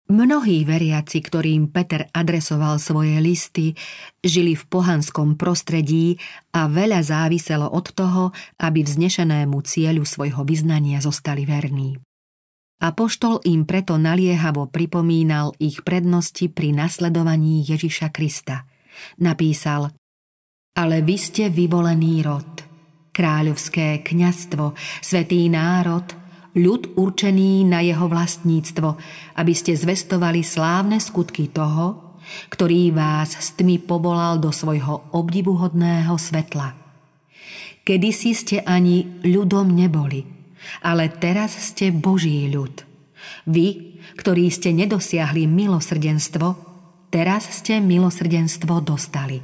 Mnohí 0.08 0.64
veriaci, 0.64 1.20
ktorým 1.20 1.68
Peter 1.68 2.08
adresoval 2.16 2.80
svoje 2.80 3.20
listy, 3.20 3.76
žili 4.24 4.56
v 4.56 4.64
pohanskom 4.64 5.36
prostredí 5.36 6.16
a 6.56 6.64
veľa 6.64 7.04
záviselo 7.04 7.68
od 7.68 7.92
toho, 7.92 8.32
aby 8.56 8.88
vznešenému 8.88 9.60
cieľu 9.68 10.08
svojho 10.08 10.48
vyznania 10.48 11.04
zostali 11.04 11.44
verní. 11.44 12.00
Apoštol 12.80 13.44
im 13.44 13.68
preto 13.68 14.00
naliehavo 14.00 14.72
pripomínal 14.72 15.52
ich 15.60 15.84
prednosti 15.84 16.48
pri 16.48 16.72
nasledovaní 16.72 17.68
Ježiša 17.68 18.08
Krista. 18.08 18.64
Napísal 19.20 19.92
Ale 20.72 21.04
vy 21.04 21.16
ste 21.20 21.52
vyvolený 21.52 22.24
rod, 22.24 22.64
kráľovské 23.12 24.00
kňastvo, 24.00 24.72
svetý 25.04 25.52
národ, 25.52 26.06
ľud 26.58 26.98
určený 26.98 27.64
na 27.64 27.80
jeho 27.80 28.10
vlastníctvo, 28.10 28.98
aby 29.38 29.52
ste 29.54 29.78
zvestovali 29.78 30.42
slávne 30.42 30.98
skutky 30.98 31.48
toho, 31.48 32.18
ktorý 32.52 32.92
vás 32.92 33.38
s 33.38 33.56
tmy 33.56 33.80
povolal 33.80 34.36
do 34.36 34.52
svojho 34.52 35.14
obdivuhodného 35.16 36.12
svetla. 36.18 36.76
Kedysi 37.86 38.36
ste 38.36 38.56
ani 38.60 39.24
ľudom 39.24 39.72
neboli, 39.72 40.28
ale 40.84 41.08
teraz 41.08 41.56
ste 41.56 41.88
Boží 41.88 42.44
ľud. 42.52 42.84
Vy, 43.48 43.96
ktorí 44.20 44.52
ste 44.52 44.76
nedosiahli 44.76 45.48
milosrdenstvo, 45.48 46.46
teraz 47.08 47.48
ste 47.48 47.80
milosrdenstvo 47.80 48.84
dostali. 48.84 49.40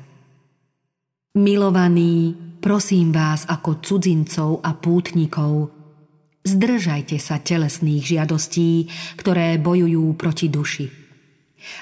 Milovaní, 1.34 2.36
prosím 2.60 3.10
vás 3.10 3.48
ako 3.48 3.82
cudzincov 3.82 4.60
a 4.62 4.76
pútnikov, 4.76 5.73
Zdržajte 6.44 7.16
sa 7.16 7.40
telesných 7.40 8.04
žiadostí, 8.04 8.92
ktoré 9.16 9.56
bojujú 9.56 10.12
proti 10.12 10.52
duši. 10.52 10.92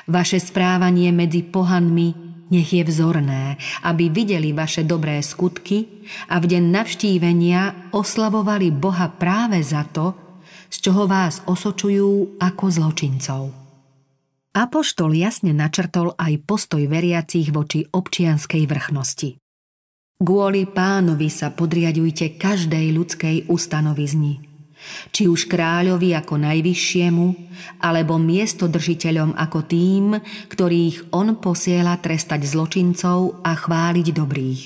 Vaše 0.07 0.39
správanie 0.39 1.11
medzi 1.11 1.43
pohanmi 1.43 2.15
nech 2.47 2.71
je 2.71 2.87
vzorné, 2.87 3.59
aby 3.83 4.07
videli 4.07 4.55
vaše 4.55 4.87
dobré 4.87 5.19
skutky 5.19 6.07
a 6.31 6.39
v 6.39 6.47
deň 6.47 6.63
navštívenia 6.79 7.91
oslavovali 7.91 8.71
Boha 8.71 9.11
práve 9.11 9.59
za 9.67 9.83
to, 9.83 10.15
z 10.71 10.79
čoho 10.79 11.11
vás 11.11 11.43
osočujú 11.43 12.39
ako 12.39 12.65
zločincov. 12.71 13.43
Apoštol 14.55 15.11
jasne 15.19 15.51
načrtol 15.51 16.15
aj 16.15 16.39
postoj 16.47 16.87
veriacich 16.87 17.51
voči 17.51 17.83
občianskej 17.83 18.63
vrchnosti. 18.71 19.43
Kvôli 20.23 20.71
pánovi 20.71 21.27
sa 21.35 21.51
podriadujte 21.51 22.39
každej 22.39 22.95
ľudskej 22.95 23.37
ustanovizni– 23.51 24.39
či 25.13 25.29
už 25.31 25.47
kráľovi 25.47 26.17
ako 26.17 26.35
najvyššiemu, 26.43 27.27
alebo 27.83 28.19
miestodržiteľom 28.19 29.35
ako 29.39 29.59
tým, 29.67 30.05
ktorých 30.51 31.15
on 31.15 31.39
posiela 31.39 31.99
trestať 31.99 32.47
zločincov 32.47 33.43
a 33.43 33.53
chváliť 33.55 34.07
dobrých. 34.11 34.63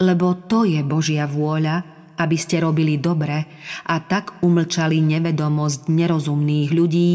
Lebo 0.00 0.32
to 0.48 0.64
je 0.64 0.80
Božia 0.80 1.28
vôľa, 1.28 2.00
aby 2.20 2.36
ste 2.36 2.60
robili 2.60 3.00
dobre 3.00 3.48
a 3.88 3.96
tak 4.04 4.44
umlčali 4.44 5.00
nevedomosť 5.00 5.88
nerozumných 5.88 6.68
ľudí 6.72 7.12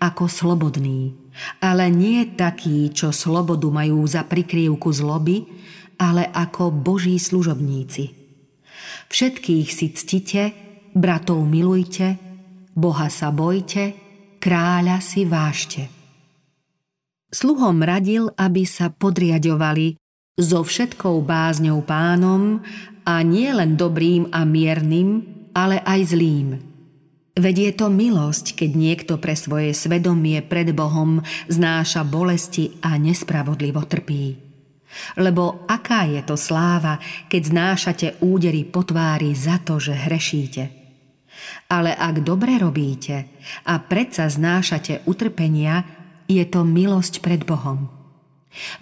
ako 0.00 0.24
slobodní. 0.24 1.12
Ale 1.60 1.92
nie 1.92 2.24
takí, 2.34 2.90
čo 2.90 3.12
slobodu 3.12 3.68
majú 3.68 4.02
za 4.08 4.24
prikryvku 4.24 4.90
zloby, 4.90 5.44
ale 6.00 6.26
ako 6.32 6.72
Boží 6.72 7.20
služobníci. 7.20 8.16
Všetkých 9.08 9.68
si 9.68 9.86
ctite, 9.92 10.42
Bratov 10.98 11.46
milujte, 11.46 12.18
Boha 12.74 13.06
sa 13.06 13.30
bojte, 13.30 13.94
kráľa 14.42 14.98
si 14.98 15.22
vážte. 15.22 15.86
Sluhom 17.30 17.86
radil, 17.86 18.34
aby 18.34 18.66
sa 18.66 18.90
podriadovali 18.90 19.94
so 20.34 20.66
všetkou 20.66 21.22
bázňou 21.22 21.86
pánom 21.86 22.66
a 23.06 23.22
nie 23.22 23.46
len 23.46 23.78
dobrým 23.78 24.34
a 24.34 24.42
miernym, 24.42 25.22
ale 25.54 25.78
aj 25.86 26.18
zlým. 26.18 26.58
Veď 27.38 27.54
je 27.70 27.72
to 27.78 27.86
milosť, 27.94 28.58
keď 28.58 28.70
niekto 28.74 29.14
pre 29.22 29.38
svoje 29.38 29.78
svedomie 29.78 30.42
pred 30.42 30.74
Bohom 30.74 31.22
znáša 31.46 32.02
bolesti 32.02 32.74
a 32.82 32.98
nespravodlivo 32.98 33.86
trpí. 33.86 34.34
Lebo 35.14 35.62
aká 35.70 36.10
je 36.10 36.26
to 36.26 36.34
sláva, 36.34 36.98
keď 37.30 37.42
znášate 37.46 38.08
údery 38.18 38.66
po 38.66 38.82
tvári 38.82 39.30
za 39.38 39.62
to, 39.62 39.78
že 39.78 39.94
hrešíte– 39.94 40.64
ale 41.68 41.92
ak 41.92 42.24
dobre 42.24 42.56
robíte 42.56 43.28
a 43.68 43.76
predsa 43.80 44.28
znášate 44.28 45.04
utrpenia, 45.04 45.84
je 46.28 46.44
to 46.44 46.64
milosť 46.64 47.24
pred 47.24 47.44
Bohom. 47.44 47.88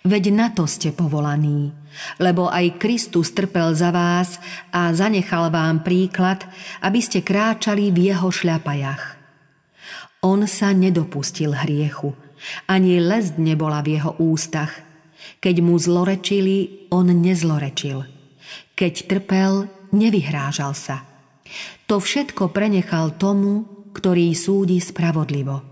Veď 0.06 0.30
na 0.32 0.48
to 0.54 0.64
ste 0.64 0.94
povolaní, 0.94 1.74
lebo 2.22 2.48
aj 2.48 2.78
Kristus 2.80 3.34
trpel 3.34 3.74
za 3.74 3.90
vás 3.90 4.38
a 4.70 4.94
zanechal 4.94 5.50
vám 5.50 5.82
príklad, 5.82 6.46
aby 6.80 7.02
ste 7.02 7.20
kráčali 7.20 7.90
v 7.90 8.14
jeho 8.14 8.30
šľapajach. 8.30 9.18
On 10.24 10.42
sa 10.48 10.72
nedopustil 10.72 11.54
hriechu, 11.54 12.14
ani 12.70 13.02
lesť 13.02 13.36
nebola 13.42 13.82
v 13.82 14.00
jeho 14.00 14.16
ústach. 14.22 14.72
Keď 15.42 15.56
mu 15.60 15.76
zlorečili, 15.76 16.88
on 16.90 17.10
nezlorečil. 17.12 18.06
Keď 18.72 18.94
trpel, 19.06 19.68
nevyhrážal 19.92 20.72
sa– 20.72 21.02
to 21.87 22.02
všetko 22.02 22.50
prenechal 22.50 23.14
tomu, 23.16 23.64
ktorý 23.96 24.35
súdi 24.37 24.82
spravodlivo. 24.82 25.62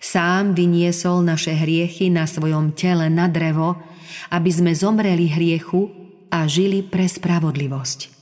Sám 0.00 0.52
vyniesol 0.52 1.24
naše 1.24 1.56
hriechy 1.56 2.12
na 2.12 2.28
svojom 2.28 2.76
tele 2.76 3.08
na 3.08 3.24
drevo, 3.28 3.80
aby 4.28 4.50
sme 4.52 4.76
zomreli 4.76 5.32
hriechu 5.32 5.88
a 6.28 6.44
žili 6.44 6.84
pre 6.84 7.08
spravodlivosť. 7.08 8.12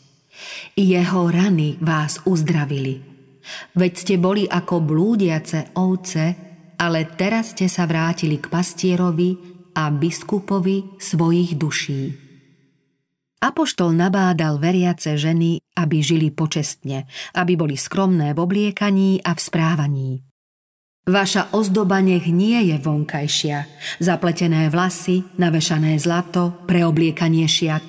Jeho 0.79 1.23
rany 1.27 1.75
vás 1.83 2.23
uzdravili. 2.23 3.03
Veď 3.75 3.93
ste 3.99 4.15
boli 4.15 4.47
ako 4.47 4.79
blúdiace 4.79 5.75
ovce, 5.75 6.25
ale 6.79 7.11
teraz 7.19 7.53
ste 7.53 7.67
sa 7.67 7.85
vrátili 7.85 8.39
k 8.39 8.47
pastierovi 8.47 9.37
a 9.75 9.91
biskupovi 9.91 11.03
svojich 11.03 11.59
duší. 11.59 12.30
Apoštol 13.41 13.97
nabádal 13.97 14.61
veriace 14.61 15.17
ženy, 15.17 15.65
aby 15.73 16.05
žili 16.05 16.29
počestne, 16.29 17.09
aby 17.33 17.57
boli 17.57 17.73
skromné 17.73 18.37
v 18.37 18.39
obliekaní 18.45 19.25
a 19.25 19.33
v 19.33 19.41
správaní. 19.41 20.11
Vaša 21.09 21.57
ozdoba 21.57 22.05
nech 22.05 22.29
nie 22.29 22.61
je 22.69 22.77
vonkajšia, 22.77 23.65
zapletené 23.97 24.69
vlasy, 24.69 25.25
navešané 25.41 25.97
zlato, 25.97 26.53
preobliekanie 26.69 27.49
šiat, 27.49 27.81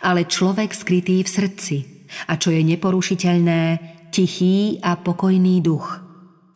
ale 0.00 0.24
človek 0.24 0.72
skrytý 0.72 1.20
v 1.20 1.28
srdci 1.28 1.76
a 2.32 2.40
čo 2.40 2.48
je 2.48 2.64
neporušiteľné, 2.64 3.60
tichý 4.08 4.80
a 4.80 4.96
pokojný 4.96 5.60
duch. 5.60 6.00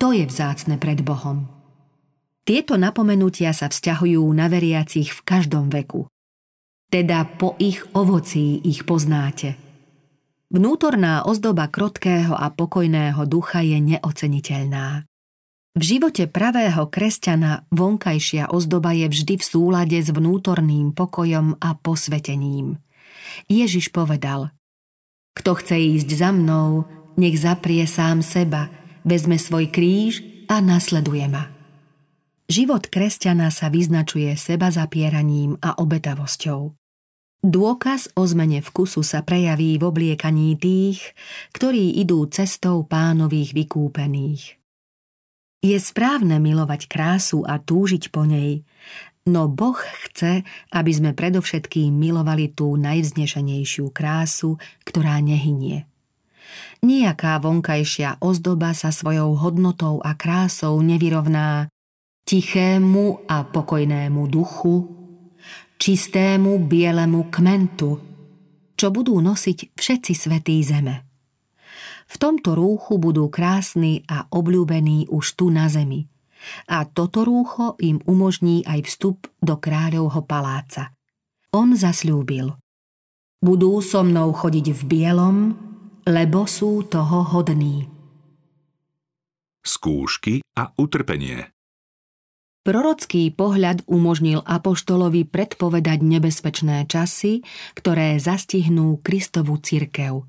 To 0.00 0.16
je 0.16 0.24
vzácne 0.24 0.80
pred 0.80 1.04
Bohom. 1.04 1.44
Tieto 2.48 2.80
napomenutia 2.80 3.52
sa 3.52 3.68
vzťahujú 3.68 4.24
na 4.32 4.48
veriacich 4.48 5.12
v 5.12 5.20
každom 5.28 5.68
veku 5.68 6.08
teda 6.94 7.26
po 7.26 7.58
ich 7.58 7.82
ovocí 7.90 8.62
ich 8.62 8.86
poznáte. 8.86 9.58
Vnútorná 10.54 11.26
ozdoba 11.26 11.66
krotkého 11.66 12.38
a 12.38 12.54
pokojného 12.54 13.18
ducha 13.26 13.66
je 13.66 13.82
neoceniteľná. 13.82 15.02
V 15.74 15.82
živote 15.82 16.30
pravého 16.30 16.86
kresťana 16.86 17.66
vonkajšia 17.74 18.54
ozdoba 18.54 18.94
je 18.94 19.10
vždy 19.10 19.34
v 19.34 19.42
súlade 19.42 19.98
s 19.98 20.14
vnútorným 20.14 20.94
pokojom 20.94 21.58
a 21.58 21.74
posvetením. 21.74 22.78
Ježiš 23.50 23.90
povedal 23.90 24.54
Kto 25.34 25.58
chce 25.58 25.74
ísť 25.98 26.14
za 26.14 26.30
mnou, 26.30 26.86
nech 27.18 27.34
zaprie 27.34 27.90
sám 27.90 28.22
seba, 28.22 28.70
vezme 29.02 29.34
svoj 29.34 29.66
kríž 29.74 30.22
a 30.46 30.62
nasleduje 30.62 31.26
ma. 31.26 31.50
Život 32.46 32.86
kresťana 32.86 33.50
sa 33.50 33.66
vyznačuje 33.66 34.30
seba 34.38 34.70
zapieraním 34.70 35.58
a 35.58 35.74
obetavosťou. 35.74 36.83
Dôkaz 37.44 38.08
o 38.16 38.24
zmene 38.24 38.64
vkusu 38.64 39.04
sa 39.04 39.20
prejaví 39.20 39.76
v 39.76 39.84
obliekaní 39.84 40.56
tých, 40.56 41.12
ktorí 41.52 42.00
idú 42.00 42.24
cestou 42.32 42.88
pánových 42.88 43.52
vykúpených. 43.52 44.56
Je 45.60 45.76
správne 45.76 46.40
milovať 46.40 46.88
krásu 46.88 47.44
a 47.44 47.60
túžiť 47.60 48.08
po 48.08 48.24
nej, 48.24 48.64
no 49.28 49.52
Boh 49.52 49.76
chce, 49.76 50.40
aby 50.72 50.88
sme 50.88 51.12
predovšetkým 51.12 51.92
milovali 51.92 52.48
tú 52.48 52.80
najvznešenejšiu 52.80 53.92
krásu, 53.92 54.56
ktorá 54.88 55.20
nehynie. 55.20 55.84
Nijaká 56.80 57.36
vonkajšia 57.44 58.24
ozdoba 58.24 58.72
sa 58.72 58.88
svojou 58.88 59.36
hodnotou 59.36 60.00
a 60.00 60.16
krásou 60.16 60.80
nevyrovná 60.80 61.68
tichému 62.24 63.28
a 63.28 63.44
pokojnému 63.44 64.32
duchu, 64.32 65.03
čistému 65.78 66.64
bielemu 66.64 67.30
kmentu, 67.30 67.90
čo 68.74 68.86
budú 68.90 69.18
nosiť 69.18 69.74
všetci 69.74 70.12
svetí 70.14 70.58
zeme. 70.62 71.06
V 72.04 72.14
tomto 72.20 72.52
rúchu 72.52 73.00
budú 73.00 73.32
krásni 73.32 74.04
a 74.06 74.28
obľúbení 74.28 75.08
už 75.08 75.40
tu 75.40 75.48
na 75.48 75.72
zemi. 75.72 76.04
A 76.68 76.84
toto 76.84 77.24
rúcho 77.24 77.80
im 77.80 78.04
umožní 78.04 78.60
aj 78.68 78.84
vstup 78.84 79.24
do 79.40 79.56
kráľovho 79.56 80.20
paláca. 80.28 80.92
On 81.56 81.72
zasľúbil. 81.72 82.52
Budú 83.40 83.80
so 83.80 84.04
mnou 84.04 84.36
chodiť 84.36 84.66
v 84.76 84.82
bielom, 84.84 85.36
lebo 86.04 86.44
sú 86.44 86.84
toho 86.84 87.24
hodní. 87.32 87.88
Skúšky 89.64 90.44
a 90.60 90.68
utrpenie 90.76 91.53
Prorocký 92.64 93.28
pohľad 93.28 93.84
umožnil 93.84 94.40
apoštolovi 94.40 95.28
predpovedať 95.28 96.00
nebezpečné 96.00 96.88
časy, 96.88 97.44
ktoré 97.76 98.16
zastihnú 98.16 99.04
Kristovú 99.04 99.60
cirkev. 99.60 100.24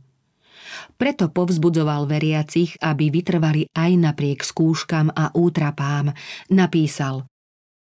Preto 1.00 1.32
povzbudzoval 1.32 2.12
veriacich, 2.12 2.76
aby 2.84 3.08
vytrvali 3.08 3.72
aj 3.72 3.92
napriek 3.96 4.44
skúškam 4.44 5.16
a 5.16 5.32
útrapám. 5.32 6.12
Napísal 6.52 7.24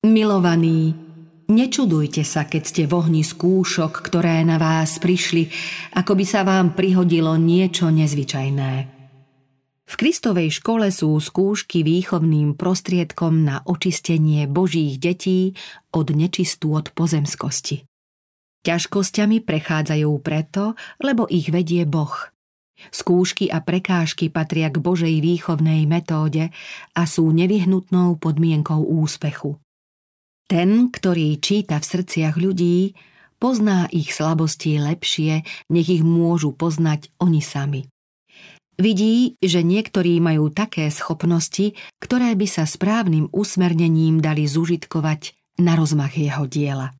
Milovaní, 0.07 0.95
nečudujte 1.51 2.23
sa, 2.23 2.47
keď 2.47 2.63
ste 2.63 2.83
v 2.87 2.95
ohni 2.95 3.27
skúšok, 3.27 3.91
ktoré 4.07 4.39
na 4.47 4.55
vás 4.55 5.03
prišli, 5.03 5.51
ako 5.99 6.15
by 6.15 6.23
sa 6.23 6.47
vám 6.47 6.79
prihodilo 6.79 7.35
niečo 7.35 7.91
nezvyčajné. 7.91 8.98
V 9.89 9.97
Kristovej 9.97 10.53
škole 10.61 10.93
sú 10.93 11.17
skúšky 11.17 11.81
výchovným 11.81 12.53
prostriedkom 12.53 13.41
na 13.41 13.65
očistenie 13.65 14.45
Božích 14.45 15.01
detí 15.01 15.57
od 15.89 16.13
nečistôt 16.13 16.93
pozemskosti. 16.93 17.89
Ťažkosťami 18.61 19.41
prechádzajú 19.41 20.11
preto, 20.21 20.77
lebo 21.01 21.25
ich 21.25 21.49
vedie 21.49 21.89
Boh. 21.89 22.13
Skúšky 22.93 23.49
a 23.49 23.65
prekážky 23.65 24.29
patria 24.29 24.69
k 24.69 24.77
Božej 24.77 25.25
výchovnej 25.25 25.89
metóde 25.89 26.53
a 26.93 27.01
sú 27.09 27.33
nevyhnutnou 27.33 28.21
podmienkou 28.21 28.85
úspechu. 28.85 29.57
Ten, 30.45 30.93
ktorý 30.93 31.41
číta 31.41 31.81
v 31.81 31.89
srdciach 31.89 32.37
ľudí, 32.37 32.93
pozná 33.41 33.89
ich 33.89 34.13
slabosti 34.13 34.77
lepšie, 34.77 35.41
nech 35.73 35.87
ich 35.89 36.05
môžu 36.05 36.53
poznať 36.53 37.09
oni 37.17 37.41
sami. 37.41 37.89
Vidí, 38.79 39.35
že 39.43 39.59
niektorí 39.59 40.23
majú 40.23 40.47
také 40.55 40.87
schopnosti, 40.87 41.75
ktoré 41.99 42.31
by 42.39 42.47
sa 42.47 42.63
správnym 42.63 43.27
usmernením 43.35 44.23
dali 44.23 44.47
zužitkovať 44.47 45.35
na 45.59 45.75
rozmach 45.75 46.15
jeho 46.15 46.47
diela. 46.47 46.95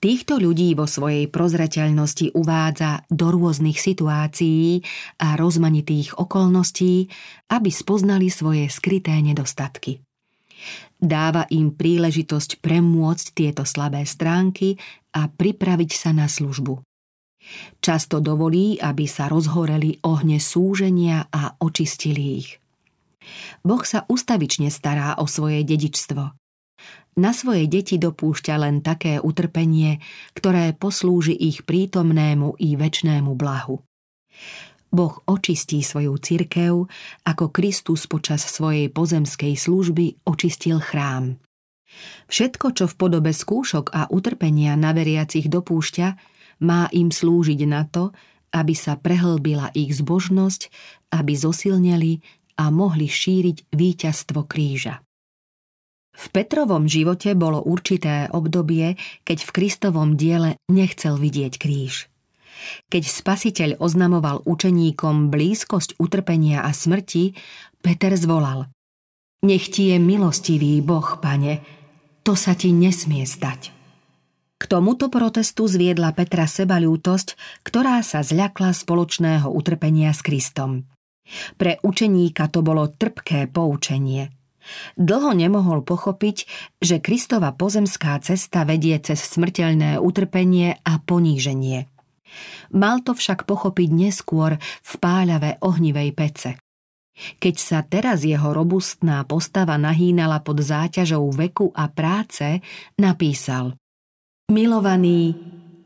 Týchto 0.00 0.36
ľudí 0.36 0.76
vo 0.76 0.84
svojej 0.84 1.28
prozreteľnosti 1.28 2.36
uvádza 2.36 3.04
do 3.08 3.32
rôznych 3.32 3.80
situácií 3.80 4.84
a 5.20 5.40
rozmanitých 5.40 6.20
okolností, 6.20 7.08
aby 7.48 7.68
spoznali 7.72 8.28
svoje 8.28 8.68
skryté 8.68 9.16
nedostatky. 9.24 10.04
Dáva 11.00 11.48
im 11.48 11.72
príležitosť 11.72 12.60
premôcť 12.60 13.26
tieto 13.32 13.64
slabé 13.64 14.04
stránky 14.04 14.76
a 15.16 15.32
pripraviť 15.32 15.90
sa 15.96 16.12
na 16.12 16.28
službu. 16.28 16.80
Často 17.80 18.20
dovolí, 18.20 18.76
aby 18.76 19.08
sa 19.08 19.26
rozhoreli 19.26 20.00
ohne 20.04 20.36
súženia 20.38 21.26
a 21.32 21.56
očistili 21.58 22.44
ich. 22.44 22.60
Boh 23.64 23.82
sa 23.84 24.04
ustavične 24.08 24.68
stará 24.72 25.16
o 25.20 25.24
svoje 25.28 25.64
dedičstvo. 25.64 26.36
Na 27.20 27.30
svoje 27.34 27.66
deti 27.66 27.98
dopúšťa 28.00 28.54
len 28.56 28.80
také 28.80 29.18
utrpenie, 29.18 29.98
ktoré 30.32 30.72
poslúži 30.72 31.34
ich 31.34 31.66
prítomnému 31.66 32.56
i 32.62 32.78
väčnému 32.78 33.34
blahu. 33.34 33.82
Boh 34.90 35.14
očistí 35.26 35.82
svoju 35.86 36.18
cirkev, 36.18 36.90
ako 37.22 37.44
Kristus 37.54 38.10
počas 38.10 38.42
svojej 38.42 38.90
pozemskej 38.90 39.54
služby 39.54 40.26
očistil 40.26 40.82
chrám. 40.82 41.38
Všetko, 42.30 42.66
čo 42.74 42.84
v 42.86 42.94
podobe 42.94 43.34
skúšok 43.34 43.90
a 43.90 44.06
utrpenia 44.10 44.78
na 44.78 44.94
veriacich 44.94 45.50
dopúšťa, 45.50 46.29
má 46.60 46.88
im 46.92 47.08
slúžiť 47.08 47.60
na 47.68 47.84
to, 47.88 48.12
aby 48.50 48.74
sa 48.74 48.98
prehlbila 48.98 49.70
ich 49.72 49.94
zbožnosť, 49.94 50.70
aby 51.14 51.32
zosilneli 51.34 52.20
a 52.58 52.68
mohli 52.68 53.06
šíriť 53.08 53.72
víťazstvo 53.72 54.44
kríža. 54.44 55.00
V 56.10 56.26
Petrovom 56.34 56.84
živote 56.84 57.32
bolo 57.38 57.62
určité 57.64 58.28
obdobie, 58.28 58.98
keď 59.24 59.38
v 59.46 59.50
Kristovom 59.54 60.18
diele 60.18 60.60
nechcel 60.68 61.16
vidieť 61.16 61.56
kríž. 61.56 62.10
Keď 62.92 63.02
spasiteľ 63.08 63.70
oznamoval 63.80 64.44
učeníkom 64.44 65.32
blízkosť 65.32 65.96
utrpenia 65.96 66.60
a 66.60 66.76
smrti, 66.76 67.32
Peter 67.80 68.12
zvolal 68.20 68.68
Nech 69.40 69.72
ti 69.72 69.88
je 69.88 69.96
milostivý 69.96 70.84
Boh, 70.84 71.16
pane, 71.16 71.64
to 72.20 72.36
sa 72.36 72.52
ti 72.52 72.76
nesmie 72.76 73.24
stať. 73.24 73.79
K 74.60 74.68
tomuto 74.68 75.08
protestu 75.08 75.64
zviedla 75.64 76.12
Petra 76.12 76.44
sebalútosť, 76.44 77.32
ktorá 77.64 78.04
sa 78.04 78.20
zľakla 78.20 78.76
spoločného 78.76 79.48
utrpenia 79.48 80.12
s 80.12 80.20
Kristom. 80.20 80.84
Pre 81.56 81.80
učeníka 81.80 82.52
to 82.52 82.60
bolo 82.60 82.92
trpké 82.92 83.48
poučenie. 83.48 84.28
Dlho 85.00 85.32
nemohol 85.32 85.80
pochopiť, 85.80 86.44
že 86.76 87.00
Kristova 87.00 87.56
pozemská 87.56 88.20
cesta 88.20 88.68
vedie 88.68 89.00
cez 89.00 89.24
smrteľné 89.32 89.96
utrpenie 89.96 90.76
a 90.84 91.00
poníženie. 91.00 91.88
Mal 92.76 93.00
to 93.00 93.16
však 93.16 93.48
pochopiť 93.48 93.88
neskôr 93.88 94.60
v 94.60 94.92
páľave 95.00 95.56
ohnivej 95.64 96.12
pece. 96.12 96.50
Keď 97.40 97.54
sa 97.56 97.80
teraz 97.80 98.28
jeho 98.28 98.52
robustná 98.52 99.24
postava 99.24 99.80
nahínala 99.80 100.44
pod 100.44 100.60
záťažou 100.60 101.32
veku 101.32 101.72
a 101.72 101.88
práce, 101.88 102.60
napísal 103.00 103.79
Milovaní, 104.50 105.30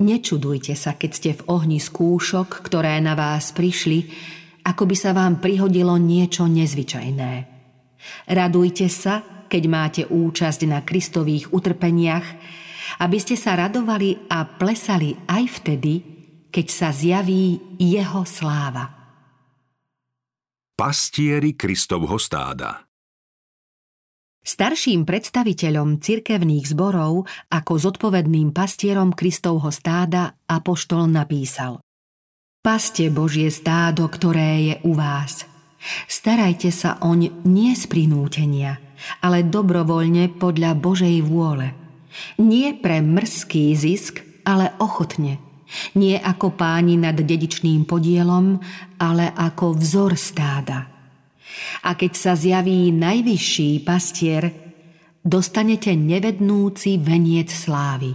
nečudujte 0.01 0.73
sa, 0.73 0.97
keď 0.97 1.11
ste 1.13 1.31
v 1.37 1.45
ohni 1.53 1.77
skúšok, 1.77 2.65
ktoré 2.65 2.97
na 3.05 3.13
vás 3.13 3.53
prišli, 3.53 4.09
ako 4.65 4.89
by 4.89 4.97
sa 4.97 5.13
vám 5.13 5.37
prihodilo 5.37 6.01
niečo 6.01 6.49
nezvyčajné. 6.49 7.33
Radujte 8.33 8.89
sa, 8.89 9.21
keď 9.53 9.63
máte 9.69 10.03
účasť 10.09 10.61
na 10.65 10.81
Kristových 10.81 11.53
utrpeniach, 11.53 12.25
aby 13.05 13.19
ste 13.21 13.37
sa 13.37 13.61
radovali 13.61 14.33
a 14.33 14.49
plesali 14.49 15.13
aj 15.29 15.45
vtedy, 15.61 15.95
keď 16.49 16.67
sa 16.73 16.89
zjaví 16.89 17.77
jeho 17.77 18.25
sláva. 18.25 18.89
Pastieri 20.73 21.53
Kristovho 21.53 22.17
stáda 22.17 22.94
Starším 24.45 25.09
predstaviteľom 25.09 26.05
cirkevných 26.05 26.69
zborov 26.69 27.25
ako 27.49 27.73
zodpovedným 27.81 28.53
pastierom 28.53 29.17
Kristovho 29.17 29.73
stáda 29.73 30.37
apoštol 30.45 31.09
napísal 31.09 31.81
Paste 32.61 33.09
Božie 33.09 33.49
stádo, 33.49 34.05
ktoré 34.05 34.69
je 34.69 34.75
u 34.85 34.93
vás. 34.93 35.49
Starajte 36.05 36.69
sa 36.69 37.01
oň 37.01 37.33
nie 37.49 37.73
z 37.73 37.89
prinútenia, 37.89 38.85
ale 39.25 39.49
dobrovoľne 39.49 40.37
podľa 40.37 40.77
Božej 40.77 41.25
vôle. 41.25 41.73
Nie 42.37 42.77
pre 42.77 43.01
mrzký 43.01 43.73
zisk, 43.73 44.21
ale 44.45 44.77
ochotne. 44.77 45.41
Nie 45.97 46.21
ako 46.21 46.53
páni 46.53 47.01
nad 47.01 47.17
dedičným 47.17 47.89
podielom, 47.89 48.61
ale 49.01 49.33
ako 49.33 49.81
vzor 49.81 50.21
stáda– 50.21 50.89
a 51.83 51.95
keď 51.95 52.13
sa 52.15 52.33
zjaví 52.35 52.91
najvyšší 52.95 53.83
pastier, 53.87 54.53
dostanete 55.25 55.97
nevednúci 55.97 57.01
veniec 57.01 57.49
slávy. 57.49 58.13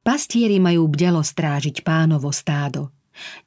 Pastieri 0.00 0.58
majú 0.58 0.88
bdelo 0.88 1.20
strážiť 1.20 1.84
pánovo 1.84 2.32
stádo. 2.32 2.90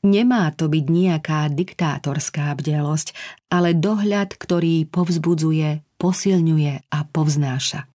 Nemá 0.05 0.53
to 0.53 0.69
byť 0.69 0.85
nejaká 0.85 1.49
diktátorská 1.49 2.53
bdelosť, 2.53 3.17
ale 3.49 3.73
dohľad, 3.73 4.37
ktorý 4.37 4.85
povzbudzuje, 4.85 5.81
posilňuje 5.97 6.73
a 6.93 6.99
povznáša. 7.09 7.89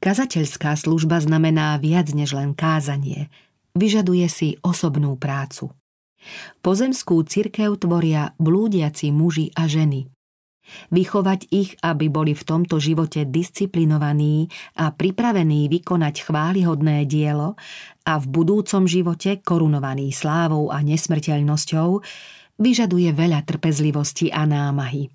Kazateľská 0.00 0.76
služba 0.80 1.20
znamená 1.20 1.76
viac 1.76 2.08
než 2.12 2.32
len 2.36 2.56
kázanie. 2.56 3.28
vyžaduje 3.74 4.26
si 4.30 4.48
osobnú 4.62 5.18
prácu. 5.18 5.74
Pozemskú 6.60 7.20
cirkev 7.24 7.76
tvoria 7.80 8.32
blúdiaci 8.40 9.12
muži 9.14 9.52
a 9.54 9.68
ženy. 9.68 10.08
Vychovať 10.88 11.52
ich, 11.52 11.76
aby 11.84 12.08
boli 12.08 12.32
v 12.32 12.40
tomto 12.40 12.80
živote 12.80 13.28
disciplinovaní 13.28 14.48
a 14.80 14.88
pripravení 14.96 15.68
vykonať 15.68 16.24
chválihodné 16.24 17.04
dielo 17.04 17.60
a 18.08 18.16
v 18.16 18.24
budúcom 18.32 18.88
živote 18.88 19.44
korunovaný 19.44 20.08
slávou 20.16 20.72
a 20.72 20.80
nesmrteľnosťou, 20.80 22.00
vyžaduje 22.56 23.12
veľa 23.12 23.44
trpezlivosti 23.44 24.32
a 24.32 24.48
námahy. 24.48 25.12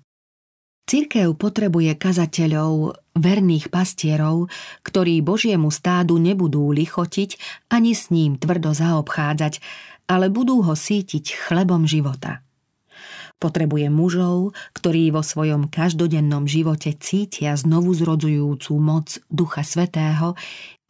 Cirkev 0.90 1.38
potrebuje 1.38 1.94
kazateľov, 1.94 2.98
verných 3.14 3.70
pastierov, 3.70 4.50
ktorí 4.82 5.22
Božiemu 5.22 5.70
stádu 5.70 6.18
nebudú 6.18 6.74
lichotiť 6.74 7.62
ani 7.70 7.94
s 7.94 8.10
ním 8.10 8.34
tvrdo 8.34 8.74
zaobchádzať, 8.74 9.62
ale 10.10 10.26
budú 10.26 10.66
ho 10.66 10.74
sítiť 10.74 11.46
chlebom 11.46 11.86
života. 11.86 12.42
Potrebuje 13.38 13.88
mužov, 13.88 14.52
ktorí 14.76 15.14
vo 15.14 15.22
svojom 15.22 15.70
každodennom 15.70 16.44
živote 16.50 16.92
cítia 16.98 17.54
znovu 17.56 17.94
zrodzujúcu 17.96 18.72
moc 18.76 19.16
Ducha 19.30 19.64
Svetého 19.64 20.36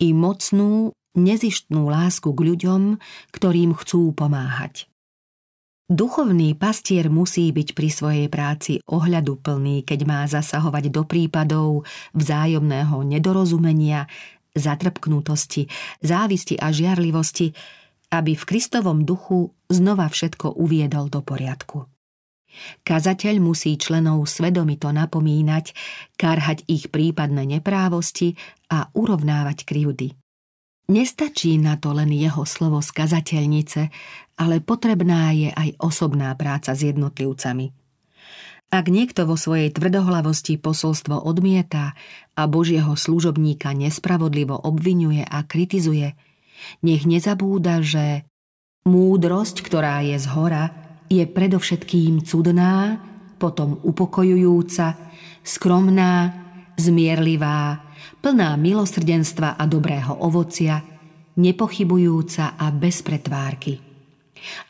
i 0.02 0.10
mocnú, 0.10 0.96
nezištnú 1.14 1.86
lásku 1.86 2.32
k 2.32 2.40
ľuďom, 2.40 2.98
ktorým 3.30 3.76
chcú 3.76 4.10
pomáhať. 4.16 4.90
Duchovný 5.90 6.54
pastier 6.54 7.10
musí 7.10 7.50
byť 7.50 7.74
pri 7.74 7.88
svojej 7.90 8.26
práci 8.30 8.78
ohľadu 8.86 9.42
plný, 9.42 9.82
keď 9.82 10.00
má 10.06 10.20
zasahovať 10.26 10.86
do 10.86 11.02
prípadov 11.02 11.82
vzájomného 12.14 13.02
nedorozumenia, 13.02 14.06
zatrpknutosti, 14.54 15.66
závisti 16.02 16.58
a 16.58 16.70
žiarlivosti, 16.70 17.54
aby 18.10 18.34
v 18.34 18.44
Kristovom 18.44 19.06
duchu 19.06 19.54
znova 19.70 20.10
všetko 20.10 20.58
uviedol 20.58 21.06
do 21.06 21.22
poriadku. 21.22 21.86
Kazateľ 22.82 23.38
musí 23.38 23.78
členov 23.78 24.26
svedomito 24.26 24.90
napomínať, 24.90 25.70
karhať 26.18 26.66
ich 26.66 26.90
prípadné 26.90 27.46
neprávosti 27.46 28.34
a 28.66 28.90
urovnávať 28.90 29.62
krivdy. 29.62 30.18
Nestačí 30.90 31.54
na 31.62 31.78
to 31.78 31.94
len 31.94 32.10
jeho 32.10 32.42
slovo 32.42 32.82
z 32.82 32.90
kazateľnice, 32.90 33.82
ale 34.42 34.58
potrebná 34.58 35.30
je 35.30 35.54
aj 35.54 35.78
osobná 35.78 36.34
práca 36.34 36.74
s 36.74 36.82
jednotlivcami. 36.82 37.70
Ak 38.70 38.86
niekto 38.86 39.26
vo 39.26 39.38
svojej 39.38 39.70
tvrdohlavosti 39.70 40.58
posolstvo 40.58 41.26
odmieta 41.26 41.94
a 42.34 42.42
Božieho 42.50 42.94
služobníka 42.94 43.70
nespravodlivo 43.74 44.54
obvinuje 44.54 45.22
a 45.26 45.42
kritizuje, 45.46 46.14
nech 46.84 47.04
nezabúda, 47.04 47.80
že 47.84 48.24
múdrosť, 48.86 49.60
ktorá 49.64 50.00
je 50.04 50.16
z 50.16 50.26
hora, 50.32 50.64
je 51.10 51.26
predovšetkým 51.26 52.22
cudná, 52.22 53.02
potom 53.40 53.80
upokojujúca, 53.82 54.94
skromná, 55.42 56.12
zmierlivá, 56.76 57.82
plná 58.20 58.56
milosrdenstva 58.60 59.56
a 59.56 59.64
dobrého 59.64 60.20
ovocia, 60.20 60.84
nepochybujúca 61.40 62.56
a 62.60 62.66
bez 62.70 63.00
pretvárky. 63.00 63.80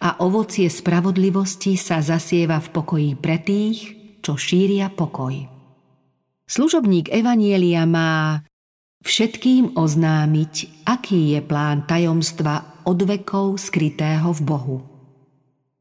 A 0.02 0.22
ovocie 0.26 0.66
spravodlivosti 0.66 1.78
sa 1.78 2.02
zasieva 2.02 2.58
v 2.58 2.68
pokoji 2.74 3.10
pre 3.14 3.38
tých, 3.38 3.78
čo 4.18 4.34
šíria 4.34 4.90
pokoj. 4.90 5.46
Služobník 6.50 7.14
Evanielia 7.14 7.86
má 7.86 8.42
všetkým 9.04 9.76
oznámiť, 9.76 10.84
aký 10.86 11.36
je 11.36 11.40
plán 11.40 11.88
tajomstva 11.88 12.84
od 12.84 12.98
vekov 13.04 13.60
skrytého 13.60 14.32
v 14.36 14.40
Bohu. 14.44 14.78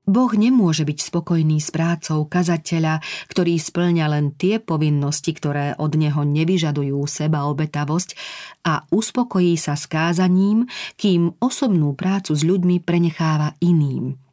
Boh 0.10 0.34
nemôže 0.34 0.90
byť 0.90 1.06
spokojný 1.06 1.62
s 1.62 1.70
prácou 1.70 2.26
kazateľa, 2.26 2.98
ktorý 3.30 3.62
splňa 3.62 4.06
len 4.10 4.34
tie 4.34 4.58
povinnosti, 4.58 5.38
ktoré 5.38 5.78
od 5.78 5.94
neho 5.94 6.26
nevyžadujú 6.26 6.98
seba 7.06 7.46
obetavosť 7.46 8.18
a 8.66 8.90
uspokojí 8.90 9.54
sa 9.54 9.78
s 9.78 9.86
kázaním, 9.86 10.66
kým 10.98 11.38
osobnú 11.38 11.94
prácu 11.94 12.34
s 12.34 12.42
ľuďmi 12.42 12.82
prenecháva 12.82 13.54
iným. 13.62 14.29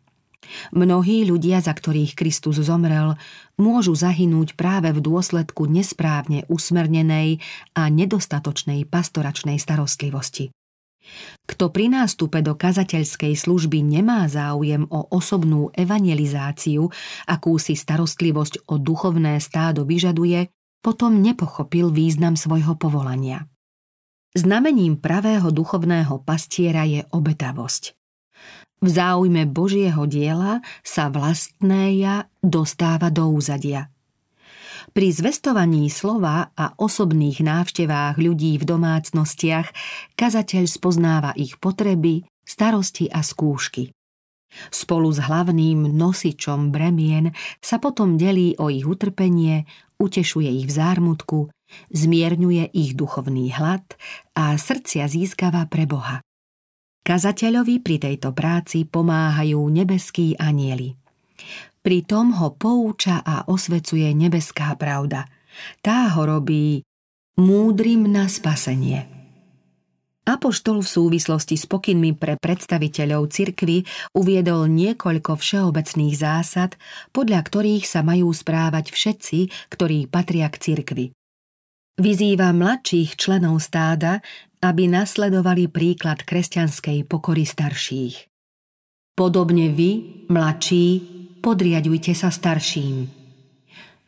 Mnohí 0.74 1.26
ľudia, 1.26 1.58
za 1.64 1.72
ktorých 1.72 2.14
Kristus 2.18 2.60
zomrel, 2.62 3.18
môžu 3.56 3.96
zahynúť 3.96 4.54
práve 4.54 4.92
v 4.92 5.00
dôsledku 5.00 5.66
nesprávne 5.66 6.44
usmernenej 6.46 7.40
a 7.74 7.88
nedostatočnej 7.88 8.84
pastoračnej 8.86 9.56
starostlivosti. 9.56 10.52
Kto 11.46 11.70
pri 11.70 11.86
nástupe 11.86 12.42
do 12.42 12.58
kazateľskej 12.58 13.38
služby 13.38 13.78
nemá 13.78 14.26
záujem 14.26 14.90
o 14.90 15.06
osobnú 15.14 15.70
evangelizáciu, 15.70 16.90
akúsi 17.30 17.78
starostlivosť 17.78 18.66
o 18.66 18.82
duchovné 18.82 19.38
stádo 19.38 19.86
vyžaduje, 19.86 20.50
potom 20.82 21.22
nepochopil 21.22 21.94
význam 21.94 22.34
svojho 22.34 22.74
povolania. 22.74 23.46
Znamením 24.36 25.00
pravého 25.00 25.48
duchovného 25.48 26.20
pastiera 26.20 26.84
je 26.84 27.08
obetavosť. 27.08 27.95
V 28.86 28.88
záujme 28.88 29.50
Božieho 29.50 30.06
diela 30.06 30.62
sa 30.86 31.10
vlastné 31.10 31.98
ja 31.98 32.30
dostáva 32.38 33.10
do 33.10 33.26
úzadia– 33.34 33.90
pri 34.96 35.12
zvestovaní 35.12 35.92
slova 35.92 36.56
a 36.56 36.72
osobných 36.72 37.44
návštevách 37.44 38.16
ľudí 38.16 38.56
v 38.56 38.64
domácnostiach 38.64 39.68
kazateľ 40.16 40.64
spoznáva 40.64 41.36
ich 41.36 41.60
potreby, 41.60 42.24
starosti 42.48 43.04
a 43.12 43.20
skúšky. 43.20 43.92
Spolu 44.72 45.12
s 45.12 45.20
hlavným 45.20 45.92
nosičom 45.92 46.72
bremien 46.72 47.36
sa 47.60 47.76
potom 47.76 48.16
delí 48.16 48.56
o 48.56 48.72
ich 48.72 48.88
utrpenie, 48.88 49.68
utešuje 50.00 50.48
ich 50.64 50.66
v 50.70 50.72
zármutku, 50.72 51.52
zmierňuje 51.92 52.72
ich 52.72 52.96
duchovný 52.96 53.52
hlad 53.52 53.84
a 54.32 54.56
srdcia 54.56 55.12
získava 55.12 55.68
pre 55.68 55.84
Boha. 55.84 56.25
Kazateľovi 57.06 57.86
pri 57.86 58.02
tejto 58.02 58.34
práci 58.34 58.82
pomáhajú 58.82 59.62
nebeskí 59.70 60.34
anieli. 60.42 60.98
Pritom 61.78 62.34
ho 62.42 62.50
pouča 62.58 63.22
a 63.22 63.46
osvecuje 63.46 64.10
nebeská 64.10 64.74
pravda. 64.74 65.30
Tá 65.86 66.10
ho 66.18 66.26
robí 66.26 66.82
múdrym 67.38 68.10
na 68.10 68.26
spasenie. 68.26 69.06
Apoštol 70.26 70.82
v 70.82 70.90
súvislosti 70.90 71.54
s 71.54 71.70
pokynmi 71.70 72.18
pre 72.18 72.34
predstaviteľov 72.34 73.30
cirkvy 73.30 73.86
uviedol 74.10 74.66
niekoľko 74.66 75.38
všeobecných 75.38 76.18
zásad, 76.18 76.74
podľa 77.14 77.46
ktorých 77.46 77.86
sa 77.86 78.02
majú 78.02 78.34
správať 78.34 78.90
všetci, 78.90 79.70
ktorí 79.70 80.10
patria 80.10 80.50
k 80.50 80.58
cirkvi. 80.58 81.06
Vyzýva 82.02 82.50
mladších 82.50 83.14
členov 83.14 83.62
stáda, 83.62 84.18
aby 84.66 84.90
nasledovali 84.90 85.70
príklad 85.70 86.26
kresťanskej 86.26 87.06
pokory 87.06 87.46
starších. 87.46 88.26
Podobne 89.14 89.70
vy, 89.70 90.26
mladší, 90.26 90.86
podriadujte 91.38 92.10
sa 92.18 92.34
starším. 92.34 93.06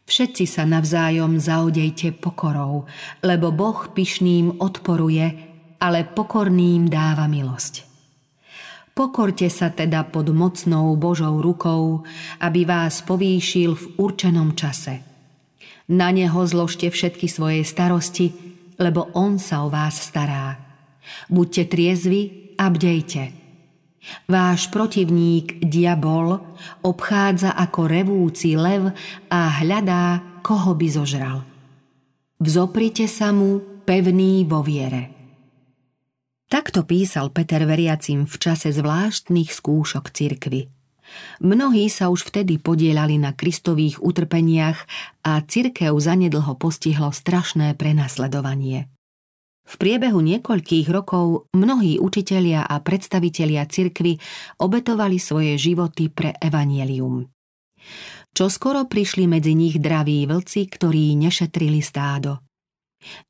Všetci 0.08 0.44
sa 0.50 0.66
navzájom 0.66 1.38
zaodejte 1.38 2.16
pokorou, 2.18 2.90
lebo 3.22 3.54
Boh 3.54 3.86
pyšným 3.94 4.58
odporuje, 4.58 5.26
ale 5.78 6.02
pokorným 6.02 6.90
dáva 6.90 7.30
milosť. 7.30 7.86
Pokorte 8.98 9.46
sa 9.46 9.70
teda 9.70 10.02
pod 10.10 10.34
mocnou 10.34 10.98
Božou 10.98 11.38
rukou, 11.38 12.02
aby 12.42 12.66
vás 12.66 12.98
povýšil 13.06 13.78
v 13.78 13.84
určenom 13.94 14.58
čase. 14.58 15.06
Na 15.86 16.10
neho 16.10 16.42
zložte 16.42 16.90
všetky 16.90 17.30
svoje 17.30 17.62
starosti, 17.62 18.47
lebo 18.78 19.10
on 19.12 19.36
sa 19.42 19.66
o 19.66 19.68
vás 19.68 19.98
stará. 19.98 20.56
Buďte 21.28 21.68
triezvi 21.68 22.54
a 22.56 22.70
bdejte– 22.72 23.22
Váš 24.28 24.68
protivník, 24.72 25.60
diabol, 25.64 26.40
obchádza 26.84 27.52
ako 27.52 27.80
revúci 27.88 28.56
lev 28.56 28.92
a 29.28 29.40
hľadá, 29.60 30.40
koho 30.40 30.72
by 30.72 30.88
zožral. 30.88 31.44
Vzoprite 32.38 33.10
sa 33.10 33.34
mu 33.34 33.60
pevný 33.84 34.46
vo 34.46 34.62
viere. 34.62 35.16
Takto 36.48 36.88
písal 36.88 37.28
Peter 37.28 37.60
veriacim 37.68 38.24
v 38.24 38.36
čase 38.40 38.72
zvláštnych 38.72 39.52
skúšok 39.52 40.08
cirkvy. 40.08 40.72
Mnohí 41.38 41.86
sa 41.88 42.10
už 42.10 42.28
vtedy 42.28 42.58
podielali 42.58 43.16
na 43.16 43.32
kristových 43.32 44.02
utrpeniach 44.02 44.78
a 45.24 45.40
cirkev 45.46 45.94
zanedlho 45.96 46.58
postihlo 46.58 47.14
strašné 47.14 47.78
prenasledovanie. 47.78 48.90
V 49.68 49.74
priebehu 49.76 50.24
niekoľkých 50.24 50.88
rokov 50.88 51.52
mnohí 51.52 52.00
učitelia 52.00 52.64
a 52.64 52.80
predstavitelia 52.80 53.68
cirkvy 53.68 54.16
obetovali 54.64 55.20
svoje 55.20 55.60
životy 55.60 56.08
pre 56.08 56.32
evanielium. 56.40 57.28
Čo 58.32 58.48
skoro 58.48 58.88
prišli 58.88 59.28
medzi 59.28 59.52
nich 59.52 59.76
draví 59.76 60.24
vlci, 60.24 60.72
ktorí 60.72 61.12
nešetrili 61.20 61.84
stádo. 61.84 62.40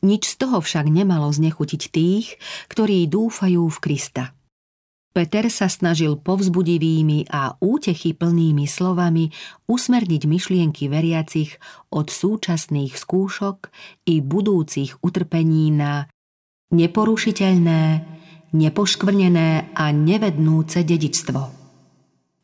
Nič 0.07 0.31
z 0.31 0.35
toho 0.47 0.63
však 0.63 0.87
nemalo 0.87 1.29
znechutiť 1.29 1.83
tých, 1.91 2.39
ktorí 2.71 3.11
dúfajú 3.11 3.67
v 3.67 3.79
Krista. 3.83 4.38
Peter 5.17 5.49
sa 5.51 5.67
snažil 5.67 6.21
povzbudivými 6.21 7.33
a 7.33 7.57
útechy 7.59 8.15
plnými 8.15 8.69
slovami 8.69 9.33
usmerniť 9.67 10.23
myšlienky 10.29 10.87
veriacich 10.87 11.59
od 11.91 12.13
súčasných 12.13 12.95
skúšok 12.95 13.73
i 14.07 14.21
budúcich 14.21 15.01
utrpení 15.03 15.75
na 15.75 16.07
neporušiteľné, 16.71 17.83
nepoškvrnené 18.53 19.73
a 19.75 19.85
nevednúce 19.91 20.85
dedičstvo. 20.85 21.41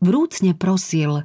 Vrúcne 0.00 0.53
prosil 0.57 1.24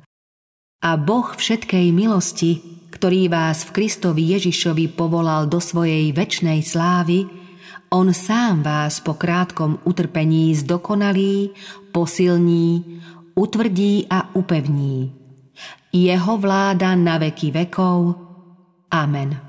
a 0.80 0.90
Boh 0.96 1.28
všetkej 1.36 1.92
milosti, 1.92 2.64
ktorý 2.92 3.28
vás 3.32 3.68
v 3.68 3.74
Kristovi 3.76 4.24
Ježišovi 4.36 4.92
povolal 4.96 5.48
do 5.48 5.60
svojej 5.60 6.12
väčšnej 6.16 6.64
slávy, 6.64 7.39
on 7.90 8.14
sám 8.14 8.64
vás 8.64 9.00
po 9.00 9.14
krátkom 9.14 9.80
utrpení 9.84 10.56
zdokonalí, 10.56 11.50
posilní, 11.92 13.02
utvrdí 13.36 14.08
a 14.10 14.36
upevní. 14.36 15.14
Jeho 15.94 16.38
vláda 16.38 16.96
na 16.96 17.18
veky 17.18 17.52
vekov. 17.52 18.16
Amen. 18.92 19.49